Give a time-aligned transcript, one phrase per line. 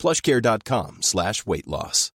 [0.00, 2.12] plushcare.com slash weight loss.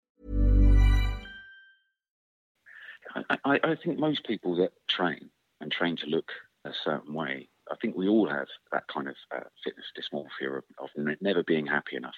[3.44, 6.32] I, I, think most people that train and train to look
[6.64, 10.64] a certain way, I think we all have that kind of uh, fitness dysmorphia of,
[10.78, 12.14] of ne- never being happy enough.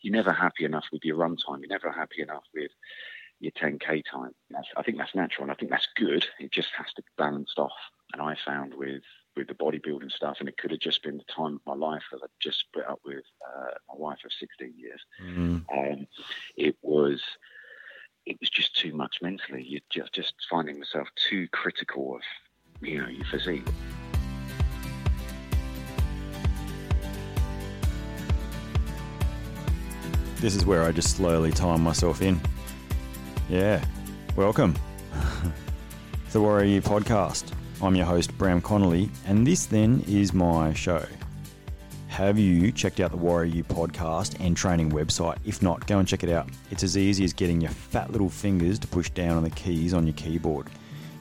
[0.00, 1.60] You're never happy enough with your run time.
[1.60, 2.70] You're never happy enough with
[3.40, 4.32] your 10k time.
[4.50, 6.26] That's, I think that's natural, and I think that's good.
[6.38, 7.72] It just has to be balanced off.
[8.12, 9.02] And I found with
[9.40, 12.02] with the bodybuilding stuff, and it could have just been the time of my life
[12.12, 15.00] that I'd just split up with uh, my wife of 16 years.
[15.24, 15.64] Mm.
[15.72, 16.06] Um,
[16.56, 17.22] it was
[18.26, 19.64] it was just too much mentally.
[19.66, 22.20] You're just just finding yourself too critical of
[22.82, 23.66] you know your physique.
[30.36, 32.40] This is where I just slowly time myself in.
[33.48, 33.82] Yeah,
[34.36, 34.74] welcome.
[36.32, 37.52] the Warrior U podcast.
[37.82, 41.02] I'm your host, Bram Connolly, and this then is my show.
[42.08, 45.38] Have you checked out the Warrior U podcast and training website?
[45.46, 46.50] If not, go and check it out.
[46.70, 49.94] It's as easy as getting your fat little fingers to push down on the keys
[49.94, 50.66] on your keyboard.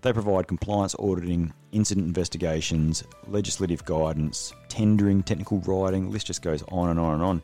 [0.00, 6.90] They provide compliance auditing, incident investigations, legislative guidance, tendering, technical writing, list just goes on
[6.90, 7.42] and on and on.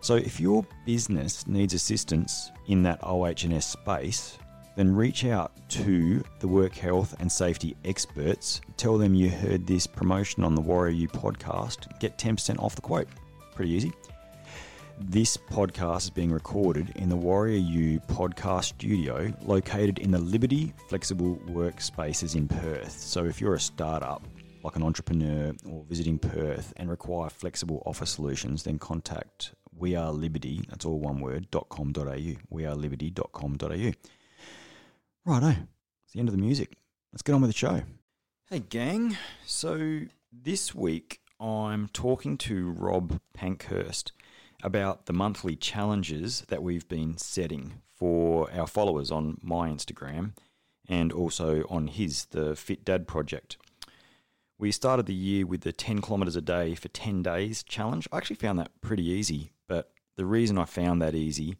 [0.00, 4.38] So if your business needs assistance in that OH&S space,
[4.76, 8.60] then reach out to the work health and safety experts.
[8.76, 11.98] Tell them you heard this promotion on the Warrior U podcast.
[11.98, 13.08] Get 10% off the quote.
[13.54, 13.92] Pretty easy.
[15.02, 20.74] This podcast is being recorded in the Warrior U podcast studio located in the Liberty
[20.88, 22.92] Flexible Workspaces in Perth.
[22.92, 24.28] So if you're a startup,
[24.62, 30.12] like an entrepreneur or visiting Perth and require flexible office solutions, then contact We Are
[30.12, 33.92] Liberty, that's all one word, dot .com.au, weareliberty.com.au.
[35.24, 36.76] Righto, it's the end of the music.
[37.12, 37.82] Let's get on with the show.
[38.50, 39.16] Hey, gang.
[39.46, 44.12] So this week I'm talking to Rob Pankhurst
[44.62, 50.32] about the monthly challenges that we've been setting for our followers on my Instagram
[50.88, 53.56] and also on his, the Fit Dad Project.
[54.58, 58.08] We started the year with the 10 kilometers a day for 10 days challenge.
[58.12, 61.56] I actually found that pretty easy, but the reason I found that easy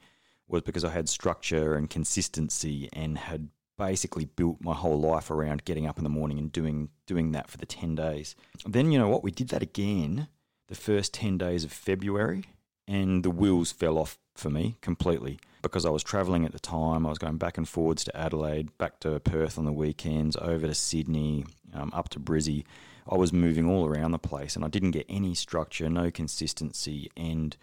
[0.48, 5.64] was because I had structure and consistency and had basically built my whole life around
[5.64, 8.36] getting up in the morning and doing doing that for the 10 days.
[8.66, 10.28] Then you know what, we did that again
[10.68, 12.44] the first 10 days of February
[12.90, 17.06] and the wheels fell off for me completely because I was traveling at the time.
[17.06, 20.66] I was going back and forwards to Adelaide, back to Perth on the weekends, over
[20.66, 22.64] to Sydney, um, up to Brizzy.
[23.08, 27.10] I was moving all around the place and I didn't get any structure, no consistency.
[27.16, 27.56] And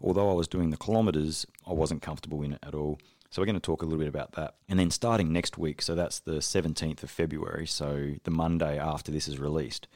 [0.00, 3.00] although I was doing the kilometres, I wasn't comfortable in it at all.
[3.30, 4.54] So we're going to talk a little bit about that.
[4.68, 9.10] And then starting next week, so that's the 17th of February, so the Monday after
[9.10, 9.88] this is released,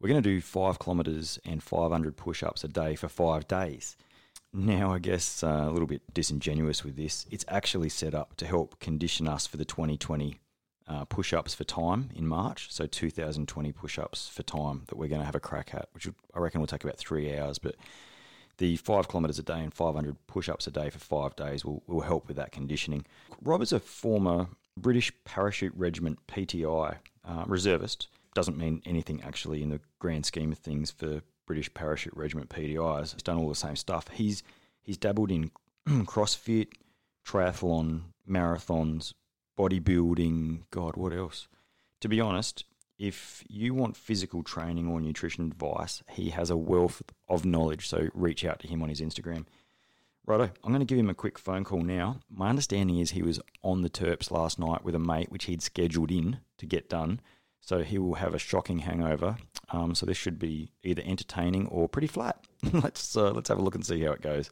[0.00, 3.96] we're going to do five kilometres and 500 push ups a day for five days.
[4.52, 7.26] Now, I guess uh, a little bit disingenuous with this.
[7.30, 10.38] It's actually set up to help condition us for the 2020
[10.86, 12.72] uh, push ups for time in March.
[12.72, 16.08] So, 2020 push ups for time that we're going to have a crack at, which
[16.34, 17.58] I reckon will take about three hours.
[17.58, 17.76] But
[18.56, 21.82] the five kilometres a day and 500 push ups a day for five days will,
[21.86, 23.04] will help with that conditioning.
[23.42, 28.08] Rob is a former British Parachute Regiment PTI uh, reservist.
[28.34, 33.14] Doesn't mean anything actually in the grand scheme of things for British Parachute Regiment PTIs.
[33.14, 34.06] He's done all the same stuff.
[34.12, 34.42] He's
[34.82, 35.50] he's dabbled in
[35.88, 36.68] CrossFit,
[37.26, 39.14] triathlon, marathons,
[39.58, 40.64] bodybuilding.
[40.70, 41.48] God, what else?
[42.02, 42.64] To be honest,
[42.98, 47.88] if you want physical training or nutrition advice, he has a wealth of knowledge.
[47.88, 49.46] So reach out to him on his Instagram.
[50.26, 52.20] Righto, I'm going to give him a quick phone call now.
[52.28, 55.62] My understanding is he was on the Terps last night with a mate, which he'd
[55.62, 57.20] scheduled in to get done.
[57.60, 59.36] So he will have a shocking hangover.
[59.70, 62.42] Um, so this should be either entertaining or pretty flat.
[62.72, 64.50] let's uh, let's have a look and see how it goes.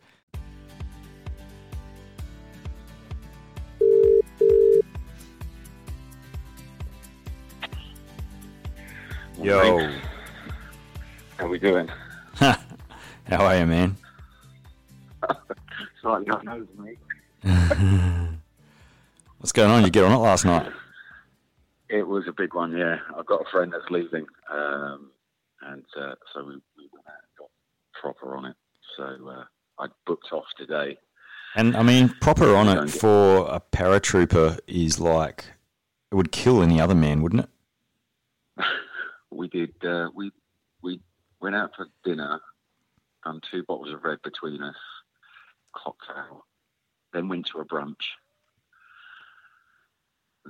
[9.38, 9.90] Yo,
[11.36, 11.88] How we doing?
[12.34, 12.56] how
[13.30, 13.96] are you, man?
[16.00, 16.98] Slightly on nose, mate.
[19.38, 19.84] What's going on?
[19.84, 20.72] You get on it last night?
[21.88, 22.96] It was a big one, yeah.
[23.16, 25.10] I've got a friend that's leaving, um,
[25.62, 27.50] and uh, so we, we went out and got
[28.00, 28.56] proper on it.
[28.96, 29.44] So uh,
[29.78, 30.98] I booked off today.
[31.54, 35.44] And I mean, proper on it for a paratrooper is like
[36.10, 38.64] it would kill any other man, wouldn't it?
[39.30, 39.74] We did.
[39.84, 40.30] Uh, we
[40.80, 41.00] we
[41.40, 42.40] went out for dinner,
[43.24, 44.76] done two bottles of red between us,
[45.74, 46.46] cocktail,
[47.12, 47.96] then went to a brunch,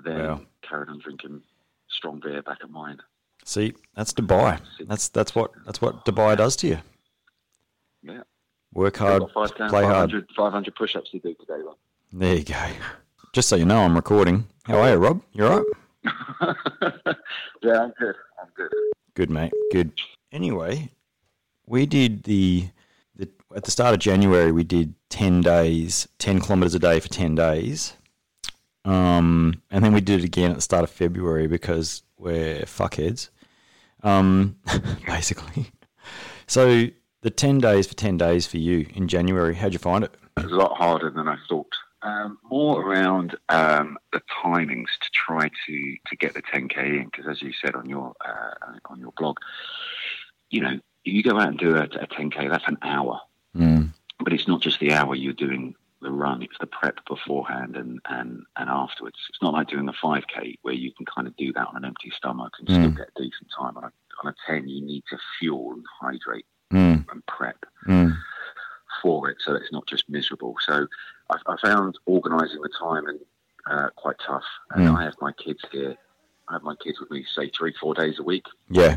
[0.04, 0.40] then Wow.
[0.62, 1.42] carried on drinking
[1.88, 3.00] strong beer back at mine.
[3.44, 4.60] See, that's Dubai.
[4.86, 6.78] That's that's what that's what Dubai does to you.
[8.02, 8.22] Yeah.
[8.74, 10.10] Work hard, five, play hard.
[10.10, 11.76] 500, 500 push-ups to do today, Rob.
[12.12, 12.66] There you go.
[13.32, 14.46] Just so you know, I'm recording.
[14.64, 15.22] How are you, Rob?
[15.32, 15.66] You're all right?
[17.62, 18.14] yeah, I'm good.
[18.40, 18.70] I'm good.
[19.14, 19.52] Good, mate.
[19.72, 19.92] Good.
[20.32, 20.90] Anyway,
[21.66, 22.68] we did the,
[23.14, 24.52] the at the start of January.
[24.52, 27.94] We did ten days, ten kilometers a day for ten days,
[28.86, 33.30] um, and then we did it again at the start of February because we're fuckheads,
[34.02, 34.56] um,
[35.06, 35.70] basically.
[36.46, 36.86] So
[37.22, 39.56] the ten days for ten days for you in January.
[39.56, 40.14] How'd you find it?
[40.36, 41.72] It was a lot harder than I thought.
[42.02, 47.26] Um, more around um, the timings to try to, to get the 10k in, because
[47.26, 49.38] as you said on your uh, on your blog,
[50.50, 53.20] you know, you go out and do a, a 10k, that's an hour.
[53.56, 53.92] Mm.
[54.20, 58.00] But it's not just the hour you're doing the run; it's the prep beforehand and
[58.08, 59.16] and and afterwards.
[59.28, 61.84] It's not like doing a 5k where you can kind of do that on an
[61.84, 62.96] empty stomach and still Mm.
[62.96, 63.76] get a decent time.
[63.76, 67.06] On a, on a 10, you need to fuel and hydrate Mm.
[67.10, 68.16] and prep Mm.
[69.02, 70.56] for it so that it's not just miserable.
[70.60, 70.86] So
[71.30, 73.20] I, I found organising the time and
[73.66, 74.44] uh, quite tough.
[74.70, 74.96] And Mm.
[74.96, 75.96] I have my kids here.
[76.48, 78.46] I have my kids with me, say three, four days a week.
[78.68, 78.96] Yeah.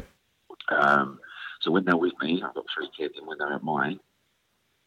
[0.69, 1.19] Um,
[1.61, 3.99] so when they're with me, I've got three kids, and when they're at mine,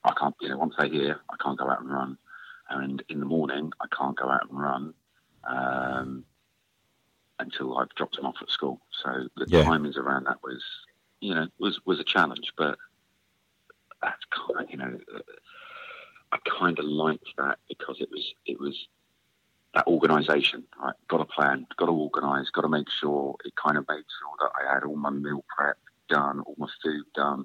[0.04, 0.34] I can't.
[0.40, 2.19] You know, once they're here, I can't go out and run.
[2.70, 4.94] And in the morning, I can't go out and run
[5.44, 6.25] um,
[7.38, 8.81] until I've dropped them off at school.
[9.02, 9.64] So the Yeah.
[9.64, 10.62] timings around that was,
[11.20, 12.52] you know, was was a challenge.
[12.56, 12.78] But
[14.00, 14.99] that's kind of, you know,
[16.32, 18.88] I kind of liked that because it was it was
[19.75, 20.64] that organisation.
[20.81, 23.37] Right, got a plan, got to organise, got to make sure.
[23.44, 25.78] It kind of made sure that I had all my meal prep
[26.08, 27.44] done, all my food done,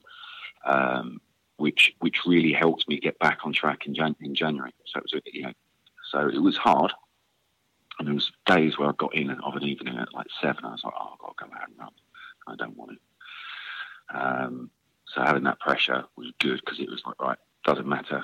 [0.65, 1.21] um,
[1.57, 4.74] which which really helped me get back on track in, Jan- in January.
[4.86, 5.54] So it was you know,
[6.12, 6.94] so it was hard.
[8.00, 10.65] And there was days where I got in of an evening at like seven.
[10.65, 11.89] I was like, oh, I've got to go out and run.
[12.48, 14.15] I don't want it.
[14.15, 14.69] Um,
[15.07, 18.24] so having that pressure was good because it was like, right, doesn't matter.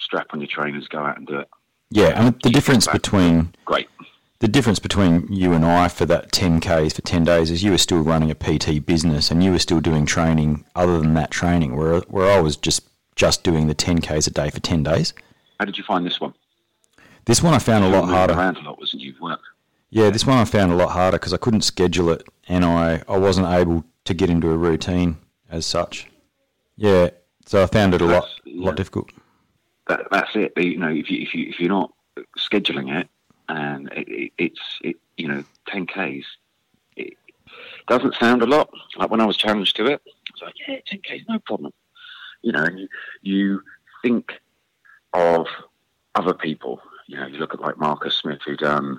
[0.00, 1.48] Strap on your trainers, go out and do it.
[1.90, 2.26] Yeah.
[2.26, 3.88] And the difference between Great.
[4.40, 7.78] The difference between you and I for that 10Ks for 10 days is you were
[7.78, 11.74] still running a PT business and you were still doing training other than that training,
[11.76, 15.14] where, where I was just, just doing the 10Ks a day for 10 days.
[15.58, 16.34] How did you find this one?
[17.24, 18.34] This one I found a You were lot harder.
[18.34, 19.14] Around a lot, wasn't you?
[19.20, 19.40] Work.
[19.90, 23.02] Yeah, this one I found a lot harder because I couldn't schedule it and I,
[23.08, 25.16] I wasn't able to get into a routine
[25.50, 26.08] as such.
[26.76, 27.08] Yeah,
[27.46, 28.74] so I found it a lot, That's- lot yeah.
[28.76, 29.10] difficult.
[29.88, 30.52] That, that's it.
[30.56, 31.92] You know, if you if you if you're not
[32.36, 33.08] scheduling it,
[33.48, 36.24] and it, it, it's it, you know, 10ks.
[36.96, 37.14] It
[37.88, 38.70] doesn't sound a lot.
[38.96, 41.72] Like when I was challenged to it, I was like, yeah, 10ks, no problem.
[42.42, 42.88] You know, and you
[43.22, 43.62] you
[44.02, 44.32] think
[45.12, 45.46] of
[46.14, 46.80] other people.
[47.06, 48.98] You know, you look at like Marcus Smith who done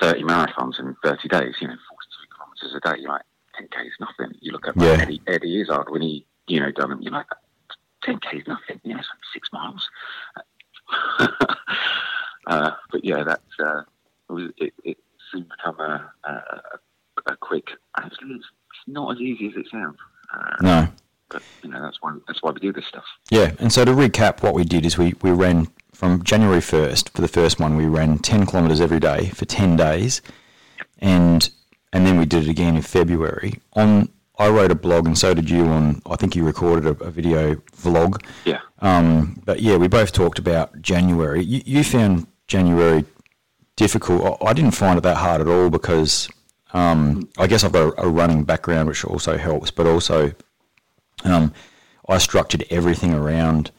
[0.00, 1.54] 30 marathons in 30 days.
[1.60, 3.00] You know, 42 kilometres a day.
[3.02, 3.22] You're like,
[3.60, 4.36] 10k is nothing.
[4.40, 5.02] You look at like, Yeah.
[5.02, 7.02] Eddie Eddie Izzard when he you know done them.
[7.02, 7.26] You're like,
[8.04, 8.80] 10k is nothing.
[8.84, 9.88] You know, it's like six miles.
[12.46, 13.82] uh, but yeah, that's uh,
[14.58, 14.98] it, it,
[15.32, 16.32] soon become a, a,
[17.26, 17.68] a, quick.
[17.98, 19.96] Actually, it's, it's not as easy as it sounds.
[20.32, 20.88] Uh, No.
[21.28, 23.04] but you know, that's why that's why we do this stuff.
[23.30, 27.08] Yeah, and so to recap, what we did is we, we ran from January 1st
[27.10, 30.22] for the first one, we ran 10 kilometres every day for 10 days,
[30.98, 31.50] and
[31.92, 33.60] and then we did it again in February.
[33.72, 35.64] On I wrote a blog, and so did you.
[35.66, 38.22] On I think you recorded a, a video vlog.
[38.44, 38.60] Yeah.
[38.80, 41.42] Um, but yeah, we both talked about January.
[41.42, 43.04] You, you found January
[43.76, 44.38] difficult.
[44.44, 46.28] I didn't find it that hard at all because
[46.72, 50.32] um, I guess I've got a, a, running background, which also helps, but also
[51.24, 51.52] um,
[52.08, 53.70] I structured everything around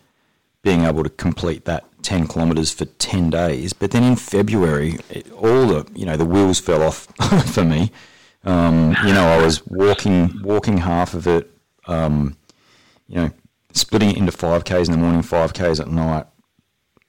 [0.63, 3.73] being able to complete that 10 kilometres for 10 days.
[3.73, 7.07] But then in February, it, all the, you know, the wheels fell off
[7.53, 7.91] for me.
[8.43, 11.51] Um, you know, I was walking, walking half of it,
[11.87, 12.37] um,
[13.07, 13.31] you know,
[13.73, 16.25] splitting it into 5Ks in the morning, 5Ks at night,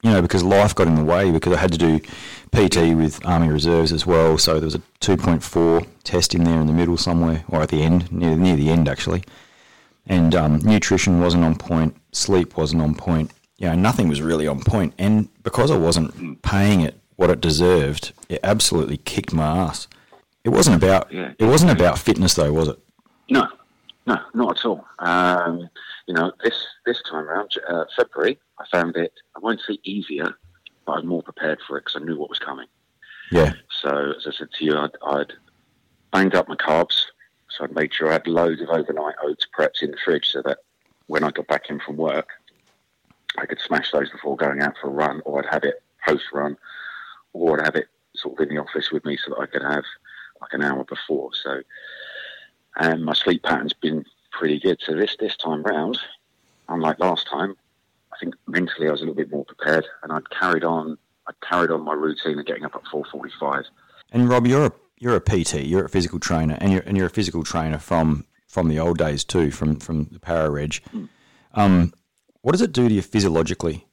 [0.03, 1.99] you know, because life got in the way because I had to do
[2.53, 4.39] PT with Army Reserves as well.
[4.39, 7.83] So there was a 2.4 test in there in the middle somewhere, or at the
[7.83, 9.25] end, near, near the end actually.
[10.07, 13.33] And um, nutrition wasn't on point, sleep wasn't on point.
[13.59, 14.95] You know, nothing was really on point.
[14.99, 19.89] And because I wasn't paying it what it deserved, it absolutely kicked my ass.
[20.45, 21.33] It wasn't about yeah.
[21.39, 22.79] it wasn't about fitness though, was it?
[23.29, 23.49] No,
[24.07, 24.87] no, not at all.
[25.01, 25.69] Um,
[26.09, 26.55] you know, this
[26.87, 29.13] this time around, uh, February, I found it.
[29.37, 30.35] I won't say easier,
[30.87, 32.67] but I was more prepared for it because I knew what was coming.
[33.31, 33.53] Yeah.
[33.71, 35.33] So as I said to you, I'd, I'd
[36.11, 37.05] banged up my carbs,
[37.49, 40.41] so I'd made sure I had loads of overnight oats prepped in the fridge so
[40.47, 40.59] that
[41.09, 42.31] when I got back in from work,
[43.37, 46.25] I could smash those before going out for a run, or I'd have it post
[46.33, 46.57] run,
[47.35, 49.63] or I'd have it sort of in the office with me so that I could
[49.63, 49.85] have
[50.41, 51.31] like an hour before.
[51.35, 51.61] So,
[52.77, 54.07] and my sleep pattern's been
[54.39, 54.79] pretty good.
[54.81, 55.99] So this this time round,
[56.69, 57.57] unlike last time,
[58.13, 60.97] I think mentally I was a little bit more prepared, and I'd carried on.
[61.27, 63.65] I carried on my routine of getting up at four forty-five.
[64.13, 67.07] And Rob, you're a you're a PT, you're a physical trainer, and you're and you're
[67.07, 70.81] a physical trainer from from the old days too, from from the Para Reg.
[70.95, 71.09] Mm.
[71.55, 71.93] Um,
[72.41, 73.87] what does it do to you physiologically?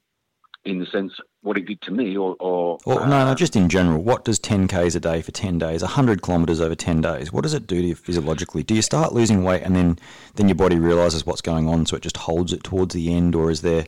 [0.64, 1.14] In the sense,
[1.46, 4.02] what it did to me, or, or well, uh, no, no, just in general.
[4.02, 7.32] What does 10 k's a day for 10 days, 100 kilometres over 10 days?
[7.32, 8.64] What does it do to you physiologically?
[8.64, 10.00] Do you start losing weight and then
[10.36, 13.36] then your body realizes what's going on, so it just holds it towards the end,
[13.36, 13.86] or is there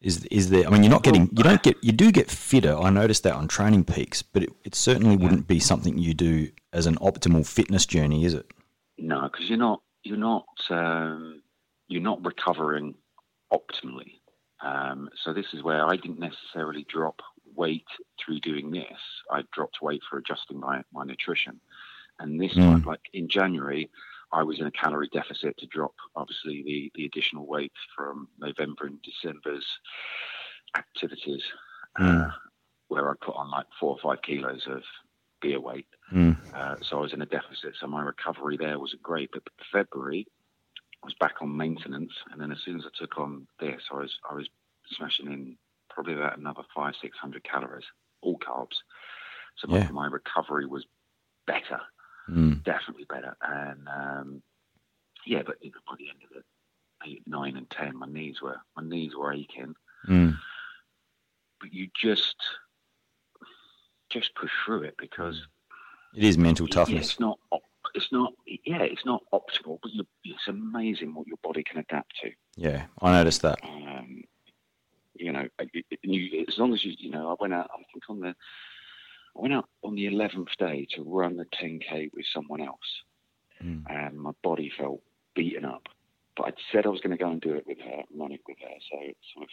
[0.00, 0.66] is is there?
[0.66, 2.74] I mean, you're not getting you don't get you do get fitter.
[2.76, 6.50] I noticed that on Training Peaks, but it, it certainly wouldn't be something you do
[6.72, 8.50] as an optimal fitness journey, is it?
[8.96, 11.42] No, because you're not you're not um,
[11.88, 12.94] you're not recovering
[13.52, 14.21] optimally.
[14.62, 17.20] Um, so this is where I didn't necessarily drop
[17.54, 17.86] weight
[18.18, 18.98] through doing this.
[19.30, 21.60] I dropped weight for adjusting my, my nutrition.
[22.18, 22.62] And this mm.
[22.62, 23.90] time, like in January,
[24.32, 28.86] I was in a calorie deficit to drop obviously the, the additional weight from November
[28.86, 29.66] and December's
[30.76, 31.42] activities,
[31.98, 32.26] mm.
[32.26, 32.30] uh,
[32.88, 34.82] where I put on like four or five kilos of
[35.40, 35.88] beer weight.
[36.12, 36.36] Mm.
[36.54, 37.74] Uh, so I was in a deficit.
[37.78, 39.30] So my recovery there wasn't great.
[39.32, 39.42] But
[39.72, 40.26] February,
[41.02, 43.96] I was back on maintenance, and then as soon as I took on this, I
[43.96, 44.48] was I was
[44.96, 45.56] smashing in
[45.90, 47.84] probably about another five six hundred calories,
[48.20, 48.76] all carbs.
[49.56, 49.84] So yeah.
[49.84, 50.86] my, my, recovery was
[51.46, 51.80] better,
[52.30, 52.62] mm.
[52.64, 54.42] definitely better, and um,
[55.26, 56.44] yeah, but you know, by the end of it,
[57.06, 59.74] eight, nine, and ten, my knees were my knees were aching.
[60.08, 60.38] Mm.
[61.60, 62.36] But you just
[64.08, 65.46] just push through it because
[66.14, 66.94] it is mental toughness.
[66.94, 67.38] Yeah, it's not
[67.94, 68.32] it's not
[68.64, 69.90] yeah it's not optimal but
[70.24, 74.22] it's amazing what your body can adapt to yeah i noticed that um,
[75.14, 75.46] you know
[76.02, 79.40] you, as long as you you know i went out i think on the i
[79.40, 83.02] went out on the 11th day to run the 10k with someone else
[83.62, 83.82] mm.
[83.88, 85.00] and my body felt
[85.34, 85.88] beaten up
[86.36, 88.40] but i'd said i was going to go and do it with her run it
[88.46, 88.98] with her so
[89.34, 89.48] sort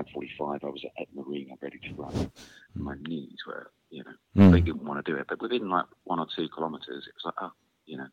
[0.00, 2.30] of 5.45 i was at marina ready to run mm.
[2.74, 4.52] my knees were you know mm.
[4.52, 7.24] they didn't want to do it but within like one or two kilometers it was
[7.24, 7.52] like oh
[7.86, 8.06] you know,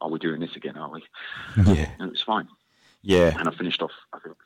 [0.00, 0.76] are we doing this again?
[0.76, 1.02] Are we?
[1.56, 1.90] Yeah.
[1.98, 2.48] And it was fine.
[3.02, 3.36] Yeah.
[3.38, 4.36] And I finished off, I think,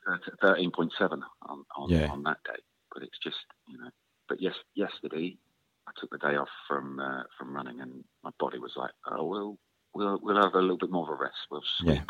[0.41, 2.09] thirteen point seven on on, yeah.
[2.11, 2.61] on that day.
[2.93, 3.91] But it's just, you know.
[4.29, 5.39] But yes, yesterday
[5.87, 9.25] I took the day off from uh, from running, and my body was like, oh,
[9.25, 9.59] we'll
[9.95, 11.37] we'll we'll have a little bit more of a rest.
[11.51, 12.03] We'll sleep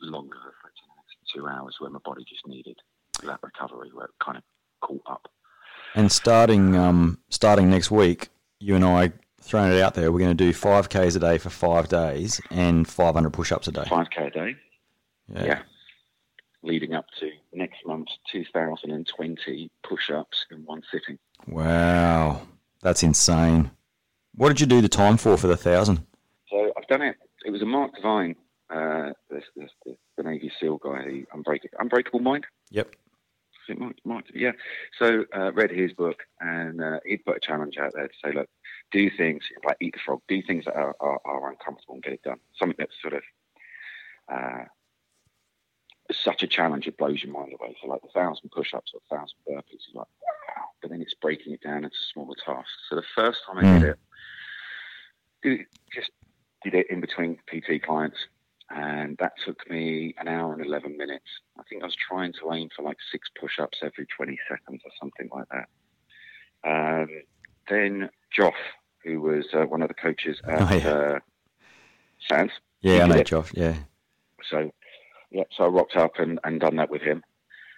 [0.00, 0.10] yeah.
[0.10, 0.70] longer for
[1.34, 2.78] two hours, where my body just needed
[3.24, 4.44] that recovery, where it kind of
[4.80, 5.28] caught up.
[5.94, 8.28] And starting um, starting next week,
[8.58, 11.50] you and I throwing it out there, we're going to do 5Ks a day for
[11.50, 13.84] five days and 500 push ups a day.
[13.84, 14.56] 5K a day?
[15.32, 15.44] Yeah.
[15.44, 15.62] yeah.
[16.62, 21.18] Leading up to next month's 2020 push ups in one sitting.
[21.46, 22.42] Wow.
[22.82, 23.70] That's insane.
[24.34, 26.04] What did you do the time for for the thousand?
[26.50, 27.16] So I've done it.
[27.44, 28.36] It was a Mark Divine,
[28.70, 32.46] uh, the, Navy SEAL guy, the Unbreakable, Unbreakable Mind.
[32.70, 32.94] Yep.
[33.76, 34.52] Mark, Mark, yeah.
[34.98, 38.32] So uh, read his book, and uh, he'd put a challenge out there to say,
[38.32, 38.48] look,
[38.90, 42.14] do things like eat the frog, do things that are, are, are uncomfortable and get
[42.14, 42.38] it done.
[42.58, 43.22] Something that's sort of
[44.32, 44.64] uh,
[46.12, 47.76] such a challenge, it blows your mind away.
[47.80, 50.64] So like a thousand push-ups or a thousand burpees, you're like, wow.
[50.80, 52.70] But then it's breaking it down into smaller tasks.
[52.88, 53.80] So the first time I mm.
[53.80, 53.98] did it,
[55.42, 56.10] did it, just
[56.64, 58.18] did it in between PT clients,
[58.70, 61.26] and that took me an hour and 11 minutes.
[61.58, 64.90] I think I was trying to aim for like six push-ups every 20 seconds or
[65.00, 65.68] something like that.
[66.64, 67.08] Um,
[67.68, 68.54] then Joff,
[69.04, 70.88] who was uh, one of the coaches at Oh, yeah.
[70.88, 71.18] uh,
[72.28, 72.52] Sands.
[72.80, 73.22] Yeah, I know.
[73.22, 73.52] Josh.
[73.54, 73.76] Yeah.
[74.42, 74.70] So,
[75.30, 77.22] yeah, so I rocked up and, and done that with him.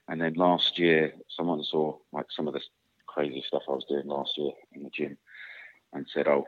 [0.09, 2.69] And then last year, someone saw like some of this
[3.07, 5.17] crazy stuff I was doing last year in the gym
[5.93, 6.47] and said, "Oh,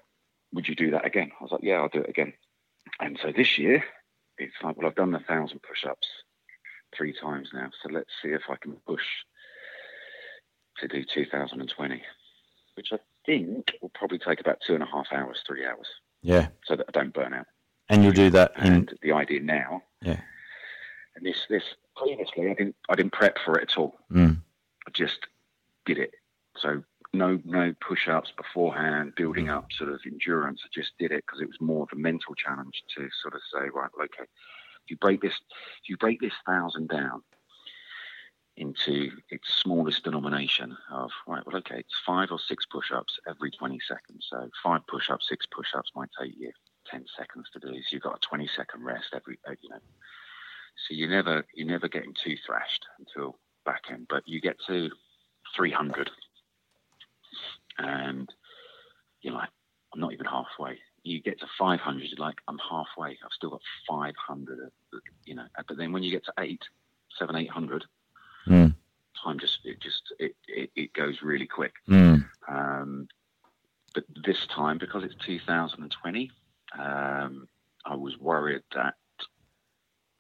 [0.52, 2.32] would you do that again?" I was like, "Yeah, I'll do it again."
[3.00, 3.84] And so this year,
[4.38, 6.08] it's like, well, I've done a thousand push-ups
[6.96, 9.04] three times now, so let's see if I can push
[10.78, 12.02] to do 2020,
[12.74, 15.86] which I think will probably take about two and a half hours, three hours,
[16.22, 16.48] Yeah.
[16.64, 17.46] so that I don't burn out.
[17.88, 18.72] And you'll do that in.
[18.72, 20.20] And the idea now Yeah.
[21.16, 21.64] and this this
[21.96, 23.96] previously I didn't I didn't prep for it at all.
[24.10, 24.38] Mm.
[24.86, 25.26] I just
[25.84, 26.14] did it.
[26.56, 30.62] So no no push ups beforehand, building up sort of endurance.
[30.64, 33.40] I just did it because it was more of a mental challenge to sort of
[33.52, 34.22] say, right, okay,
[34.84, 35.34] if you break this
[35.82, 37.22] if you break this thousand down
[38.56, 43.50] into its smallest denomination of right, well okay, it's five or six push ups every
[43.50, 44.26] twenty seconds.
[44.30, 46.52] So five push ups, six push ups might take you
[46.86, 47.72] ten seconds to do.
[47.74, 49.80] So you've got a twenty second rest every uh, you know
[50.76, 54.90] so you never you're never getting too thrashed until back end, but you get to
[55.56, 56.10] 300,
[57.78, 58.32] and
[59.20, 59.50] you're like,
[59.94, 60.78] I'm not even halfway.
[61.04, 63.10] You get to 500, you're like, I'm halfway.
[63.10, 64.58] I've still got 500,
[64.94, 65.46] uh, you know.
[65.66, 66.62] But then when you get to eight,
[67.18, 67.84] seven, eight hundred,
[68.46, 68.74] Mm.
[69.22, 71.72] time just it just it, it, it goes really quick.
[71.88, 72.26] Mm.
[72.48, 73.08] Um,
[73.94, 76.30] but this time, because it's 2020,
[76.78, 77.46] um,
[77.84, 78.94] I was worried that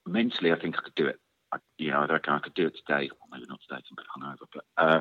[0.06, 1.18] mentally, I think I could do it.
[1.52, 3.10] I, you know, I reckon I could do it today.
[3.10, 5.00] Well, maybe not today, I'm a bit hungover, but uh,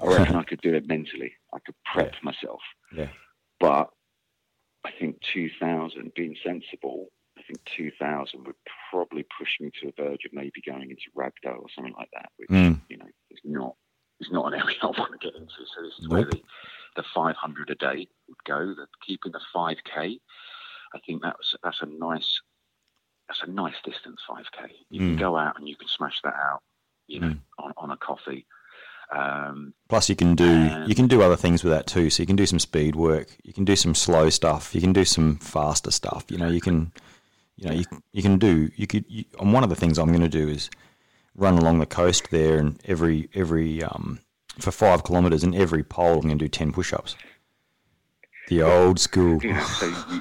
[0.00, 1.32] I reckon I could do it mentally.
[1.52, 2.60] I could prep myself.
[2.94, 3.08] Yeah.
[3.60, 3.90] But
[4.84, 7.08] I think 2000, being sensible,
[7.52, 8.56] think 2000 would
[8.90, 12.30] probably push me to the verge of maybe going into rhabdo or something like that,
[12.36, 12.80] which Mm.
[12.88, 13.74] you know is not
[14.20, 15.54] is not an area I want to get into.
[15.74, 16.40] So this is where the,
[16.96, 18.74] the 500 a day would go.
[18.74, 20.20] The, keeping the 5k,
[20.94, 22.40] I think that's that's a nice
[23.28, 24.70] that's a nice distance 5k.
[24.90, 25.06] You Mm.
[25.08, 26.62] can go out and you can smash that out,
[27.06, 27.40] you know, Mm.
[27.58, 28.46] on, on a coffee.
[29.14, 32.08] Um, Plus, you can do Um, you can do other things with that too.
[32.08, 33.28] So you can do some speed work.
[33.42, 34.74] You can do some slow stuff.
[34.74, 36.24] You can do some faster stuff.
[36.30, 36.92] You know, you can,
[37.56, 38.70] you know, you you can do.
[38.76, 39.04] You could.
[39.08, 40.70] You, and one of the things I'm going to do is
[41.34, 44.18] run along the coast there, and every every um
[44.58, 47.16] for five kilometres, and every pole I'm going to do ten push-ups.
[48.48, 49.42] The old school.
[49.42, 50.20] you know, so you,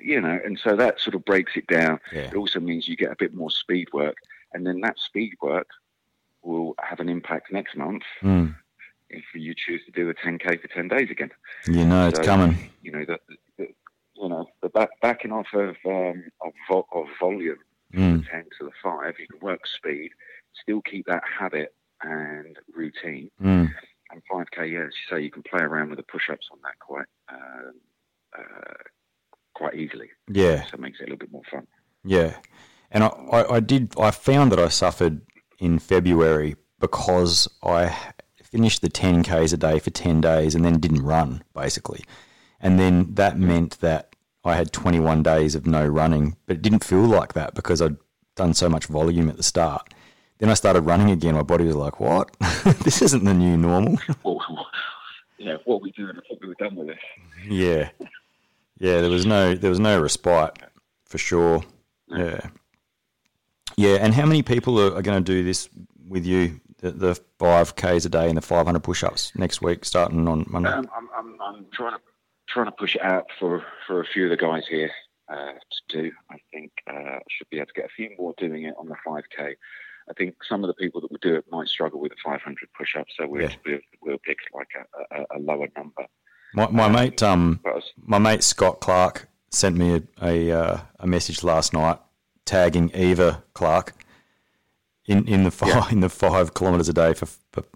[0.00, 2.00] you know, and so that sort of breaks it down.
[2.12, 2.28] Yeah.
[2.28, 4.16] It also means you get a bit more speed work,
[4.52, 5.68] and then that speed work
[6.42, 8.54] will have an impact next month Mm.
[9.10, 11.30] if you choose to do a 10k for 10 days again.
[11.66, 12.70] You know it's So, coming.
[12.82, 13.36] You know the, the
[14.20, 17.58] you know the back, backing off of um, of, vo- of volume
[17.94, 18.28] Mm.
[18.28, 20.10] 10 to the 5 you can work speed
[20.60, 23.70] still keep that habit and routine Mm.
[24.10, 26.76] and 5k yeah as you say you can play around with the push-ups on that
[26.80, 27.74] quite um,
[28.36, 28.74] uh,
[29.54, 30.64] quite easily Yeah.
[30.64, 31.66] so it makes it a little bit more fun
[32.04, 32.36] Yeah,
[32.90, 33.94] and I, I, I did.
[33.98, 35.20] I found that I suffered
[35.60, 37.96] in February because I
[38.42, 42.04] finished the ten k's a day for ten days and then didn't run basically,
[42.60, 44.14] and then that meant that
[44.44, 47.82] I had twenty one days of no running, but it didn't feel like that because
[47.82, 47.96] I'd
[48.34, 49.92] done so much volume at the start.
[50.38, 51.34] Then I started running again.
[51.34, 52.36] My body was like, "What?
[52.84, 54.40] this isn't the new normal." well,
[55.38, 56.98] yeah what we doing I thought we were done with this
[57.48, 57.90] yeah,
[58.78, 59.00] yeah.
[59.00, 60.58] There was no there was no respite
[61.04, 61.62] for sure.
[62.08, 62.40] Yeah,
[63.76, 63.96] yeah.
[64.00, 65.68] And how many people are, are going to do this
[66.08, 66.60] with you?
[66.78, 70.44] The, the five k's a day and the five hundred push-ups next week, starting on
[70.48, 70.70] Monday.
[70.70, 72.00] um, I'm, I'm, I'm trying to
[72.48, 74.90] trying to push it out for, for a few of the guys here
[75.32, 76.12] uh, to do.
[76.30, 78.96] I think uh, should be able to get a few more doing it on the
[79.06, 79.54] 5k.
[80.08, 82.56] I think some of the people that would do it might struggle with the 500
[82.78, 83.54] push-ups, so we'll, Yeah.
[83.64, 84.68] we'll, we'll pick like
[85.10, 86.06] a, a, a lower number.
[86.54, 90.50] my, my mate, um, But I was- my mate Scott Clark sent me a a,
[90.52, 91.98] uh, a message last night
[92.44, 93.94] tagging Eva Clarke
[95.06, 95.88] in, in the five Yeah.
[95.92, 97.26] in the five kilometers a day for,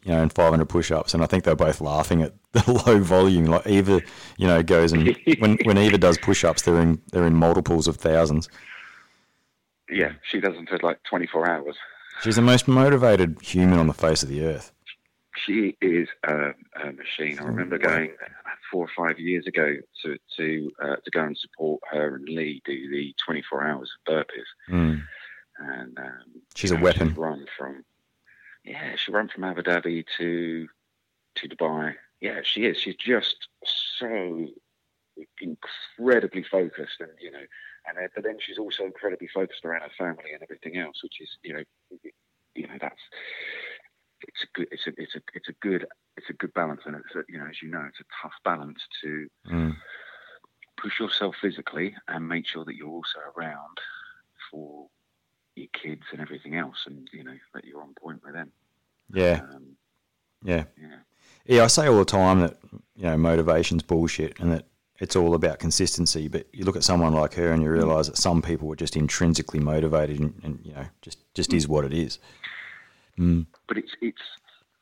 [0.05, 2.99] you know and five hundred push-ups, and I think they're both laughing at the low
[3.01, 3.47] volume.
[3.47, 4.01] Like Eva,
[4.37, 7.97] you know, goes and when when Eva does push-ups, they're in they're in multiples of
[7.97, 8.49] thousands.
[9.91, 11.77] yeah, she does them for like 24 hours.
[12.23, 14.73] She's the most motivated human on the face of the earth.
[15.47, 16.51] She is a,
[16.83, 17.39] a machine.
[17.39, 18.11] I remember going
[18.71, 22.61] four or five years ago to to uh, to go and support her and Lee
[22.67, 25.03] do the 24 hours of burpees, Mm.
[25.61, 27.09] And um, She's a know, weapon.
[27.11, 27.85] She's run from
[28.65, 30.69] yeah, she run from Abu Dhabi to
[31.37, 31.95] to Dubai.
[32.21, 32.77] Yeah, she is.
[32.77, 33.49] She's just
[33.99, 34.47] so
[35.41, 37.45] incredibly focused, and you know,
[37.87, 41.21] and uh, but then she's also incredibly focused around her family and everything else, which
[41.21, 41.63] is you know,
[42.55, 43.01] you know that's
[44.29, 46.97] it's a good it's a it's a it's a good it's a good balance, and
[46.97, 49.75] it's a, you know as you know it's a tough balance to Mm.
[50.77, 53.79] push yourself physically and make sure that you're also around
[54.51, 54.89] for
[55.61, 58.51] your kids and everything else, and you know that you're on point with them.
[59.13, 59.77] Yeah, Um,
[60.43, 60.99] yeah, yeah,
[61.47, 61.65] yeah.
[61.65, 62.57] I say all the time that
[62.97, 64.67] you know motivation's bullshit, and that
[65.01, 66.29] it's all about consistency.
[66.29, 68.97] But you look at someone like her, and you realise that some people are just
[68.97, 72.19] intrinsically motivated, and, and you know, just just is what it is.
[73.19, 73.47] Mm.
[73.69, 74.23] but it's it's.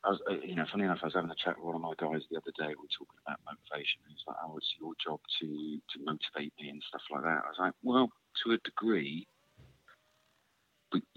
[0.05, 1.93] I was, you know, funny enough, I was having a chat with one of my
[1.97, 2.69] guys the other day.
[2.69, 3.99] We were talking about motivation.
[4.07, 5.47] He's like, "Oh, it's your job to
[5.91, 8.09] to motivate me and stuff like that." I was like, "Well,
[8.43, 9.27] to a degree,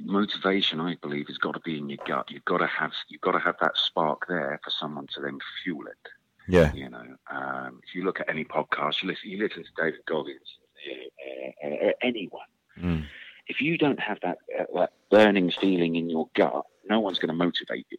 [0.00, 2.30] motivation, I believe, has got to be in your gut.
[2.30, 5.38] You've got to have you've got to have that spark there for someone to then
[5.62, 6.08] fuel it.
[6.48, 9.70] Yeah, You know, um, if you look at any podcast, you listen, you listen to
[9.76, 10.58] David Goggins,
[10.90, 12.42] uh, uh, uh, anyone.
[12.78, 13.04] mm.
[13.46, 17.28] If you don't have that uh, that burning feeling in your gut, no one's going
[17.28, 17.98] to motivate you.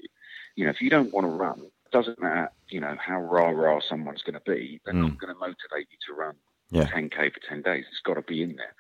[0.55, 2.51] You know, if you don't want to run, doesn't matter.
[2.69, 4.81] You know how rah rah someone's going to be.
[4.85, 6.35] They're not going to motivate you to run
[6.71, 6.85] Yeah.
[6.85, 7.85] 10k for 10 days.
[7.89, 8.73] It's got to be in there.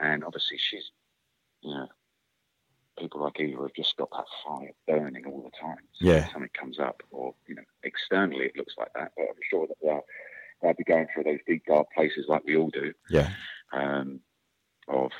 [0.00, 0.90] And obviously, she's,
[1.62, 1.88] you know,
[2.98, 5.78] people like Eva have just got that fire burning all the time.
[5.94, 6.28] So Yeah.
[6.32, 9.76] something comes up, or you know, externally it looks like that, but I'm sure that
[9.82, 10.04] they'll,
[10.62, 12.92] they'll be going through those deep dark places like we all do.
[13.10, 13.30] yeah,
[13.72, 14.20] Um,
[14.88, 15.10] of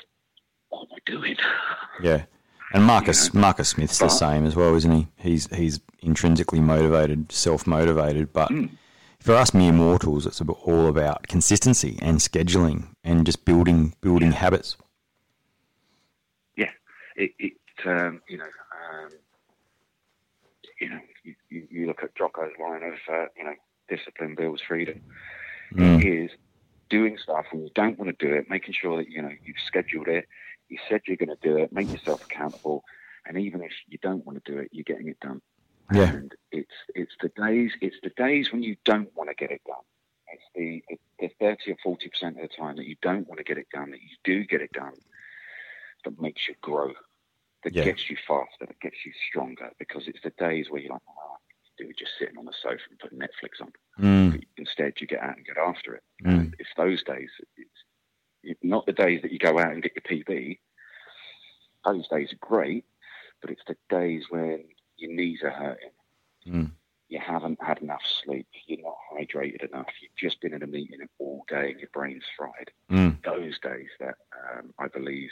[0.69, 1.35] what am I doing?
[2.01, 2.23] yeah.
[2.73, 5.07] And Marcus Marcus Smith's the same as well, isn't he?
[5.17, 8.49] He's he's intrinsically motivated, self motivated, but.
[8.49, 8.71] Mm.
[9.21, 14.77] For us mere mortals, it's all about consistency and scheduling and just building building habits.
[16.55, 16.71] yeah,
[17.17, 17.53] it, it
[17.85, 19.09] um, you know, um,
[20.79, 23.53] you know, you, you, look at Jocko's line of, uh, you know,
[23.89, 25.01] discipline builds freedom.
[25.73, 26.01] Mm.
[26.01, 26.31] It is
[26.89, 29.57] doing stuff when you don't want to do it, making sure that you know you've
[29.65, 30.25] scheduled it,
[30.69, 32.83] you said you're going to do it, make yourself accountable,
[33.25, 35.41] and even if you don't want to do it, you're getting it done.
[35.93, 36.09] Yeah.
[36.09, 39.61] And it's it's the days it's the days when you don't want to get it
[39.65, 39.75] done.
[40.31, 43.39] It's the it's the thirty or forty percent of the time that you don't want
[43.39, 44.93] to get it done, that you do get it done,
[46.05, 46.93] that makes you grow,
[47.63, 47.83] that Yeah.
[47.83, 49.71] gets you faster, that gets you stronger.
[49.79, 52.81] Because it's the days where you're like, oh, I do just sitting on the sofa
[52.89, 53.71] and putting Netflix on.
[53.99, 54.43] Mm.
[54.57, 56.03] Instead, you get out and get after it.
[56.23, 56.39] Mm.
[56.39, 57.29] And it's those days.
[57.57, 57.69] It's
[58.41, 60.59] it's not the days that you go out and get your PB.
[61.85, 62.85] Those days are great,
[63.41, 64.63] but it's the days when
[64.97, 65.91] your knees are hurting.
[66.47, 66.71] Mm.
[67.09, 68.47] You haven't had enough sleep.
[68.67, 69.87] You're not hydrated enough.
[70.01, 72.71] You've just been in a meeting all day and your brain's fried.
[72.91, 73.21] Mm.
[73.23, 74.15] Those days that
[74.53, 75.31] um, I believe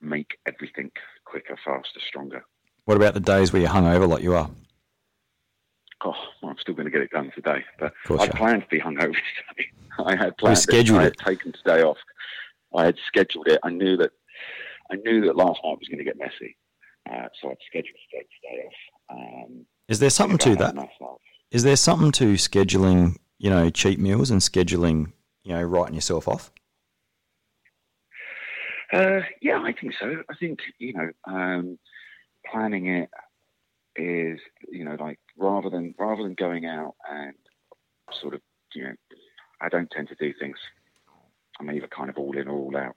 [0.00, 0.90] make everything
[1.24, 2.44] quicker, faster, stronger.
[2.84, 4.50] What about the days where you're hungover like you are?
[6.04, 8.80] Oh, well, I'm still going to get it done today, but I planned to be
[8.80, 9.14] hungover
[9.56, 9.68] today.
[10.04, 10.58] I had planned.
[10.58, 11.00] scheduled it.
[11.00, 11.18] I had it.
[11.18, 11.96] taken today off.
[12.76, 13.58] I had scheduled it.
[13.62, 14.10] I knew that.
[14.90, 16.56] I knew that last night was going to get messy,
[17.10, 19.16] uh, so I'd scheduled today today off.
[19.46, 20.76] Um, Is there something to that?
[21.50, 26.28] Is there something to scheduling, you know, cheat meals and scheduling, you know, writing yourself
[26.28, 26.52] off?
[28.92, 30.22] Uh, yeah, I think so.
[30.30, 31.78] I think you know, um,
[32.50, 33.10] planning it
[33.96, 34.38] is
[34.70, 37.34] you know like rather than rather than going out and
[38.20, 38.40] sort of
[38.74, 38.94] you know,
[39.60, 40.56] I don't tend to do things.
[41.58, 42.96] I'm either kind of all in or all out.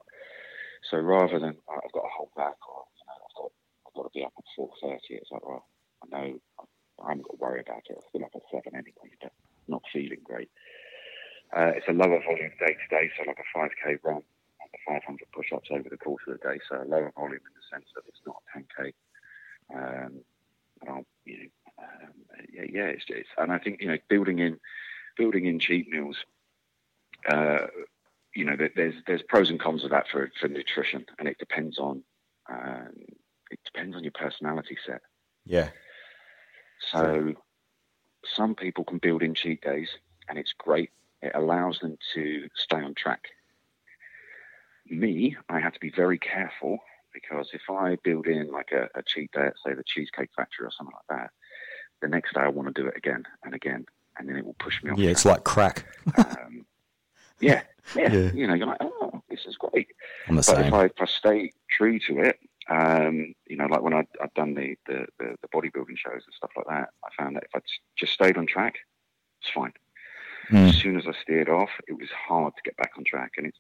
[0.92, 3.52] So rather than "Oh, I've got to hold back or you know I've got
[3.88, 5.66] I've got to be up at four thirty, it's like well
[6.04, 6.40] I know
[7.04, 7.96] I haven't got to worry about it.
[7.98, 9.32] I'm still up at seven anyway, but
[9.68, 10.50] not feeling great.
[11.56, 14.39] Uh, it's a lower volume day today, so like a 5k run, like a
[14.90, 18.04] 500 push-ups over the course of the day, so lower volume in the sense that
[18.08, 18.94] it's not a 10k.
[19.76, 20.22] Um,
[20.88, 22.14] I'll, you know, um,
[22.52, 24.60] yeah, yeah, it's, it's, and I think you know, building in,
[25.16, 26.18] building in cheat meals.
[27.30, 27.68] Uh,
[28.34, 31.78] you know, there's there's pros and cons of that for for nutrition, and it depends
[31.78, 32.04] on
[32.50, 32.94] um,
[33.52, 35.02] it depends on your personality set.
[35.46, 35.70] Yeah.
[36.92, 37.34] So
[38.24, 39.90] some people can build in cheat days,
[40.28, 40.92] and it's great.
[41.22, 43.26] It allows them to stay on track.
[44.90, 46.80] Me, I have to be very careful
[47.14, 50.66] because if I build in like a, a cheat day at, say, the Cheesecake Factory
[50.66, 51.32] or something like that,
[52.02, 53.86] the next day I want to do it again and again,
[54.18, 54.98] and then it will push me off.
[54.98, 55.86] Yeah, it's like crack.
[56.18, 56.66] um,
[57.40, 57.64] yeah,
[57.96, 58.32] yeah, Yeah.
[58.34, 59.88] You know, you're like, oh, this is great.
[60.28, 60.66] I'm the But same.
[60.66, 64.34] if I, if I stay true to it, um, you know, like when I'd, I'd
[64.36, 67.50] done the, the, the, the bodybuilding shows and stuff like that, I found that if
[67.56, 67.60] I
[67.98, 68.76] just stayed on track,
[69.42, 69.74] it's fine.
[70.52, 70.70] Mm.
[70.70, 73.46] As soon as I steered off, it was hard to get back on track, and
[73.48, 73.60] it's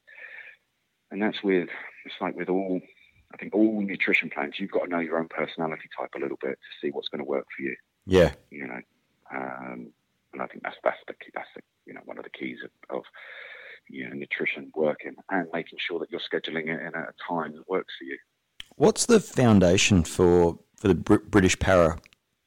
[1.11, 1.69] and that's with
[2.05, 2.81] it's like with all
[3.33, 6.37] I think all nutrition plans, you've got to know your own personality type a little
[6.41, 7.75] bit to see what's going to work for you.
[8.07, 8.31] Yeah.
[8.49, 8.79] You know,
[9.35, 9.87] um,
[10.33, 12.57] and I think that's that's the key, that's the you know one of the keys
[12.63, 13.03] of, of
[13.87, 17.67] you know nutrition working and making sure that you're scheduling it in a time that
[17.69, 18.17] works for you.
[18.75, 21.99] What's the foundation for for the Br- British para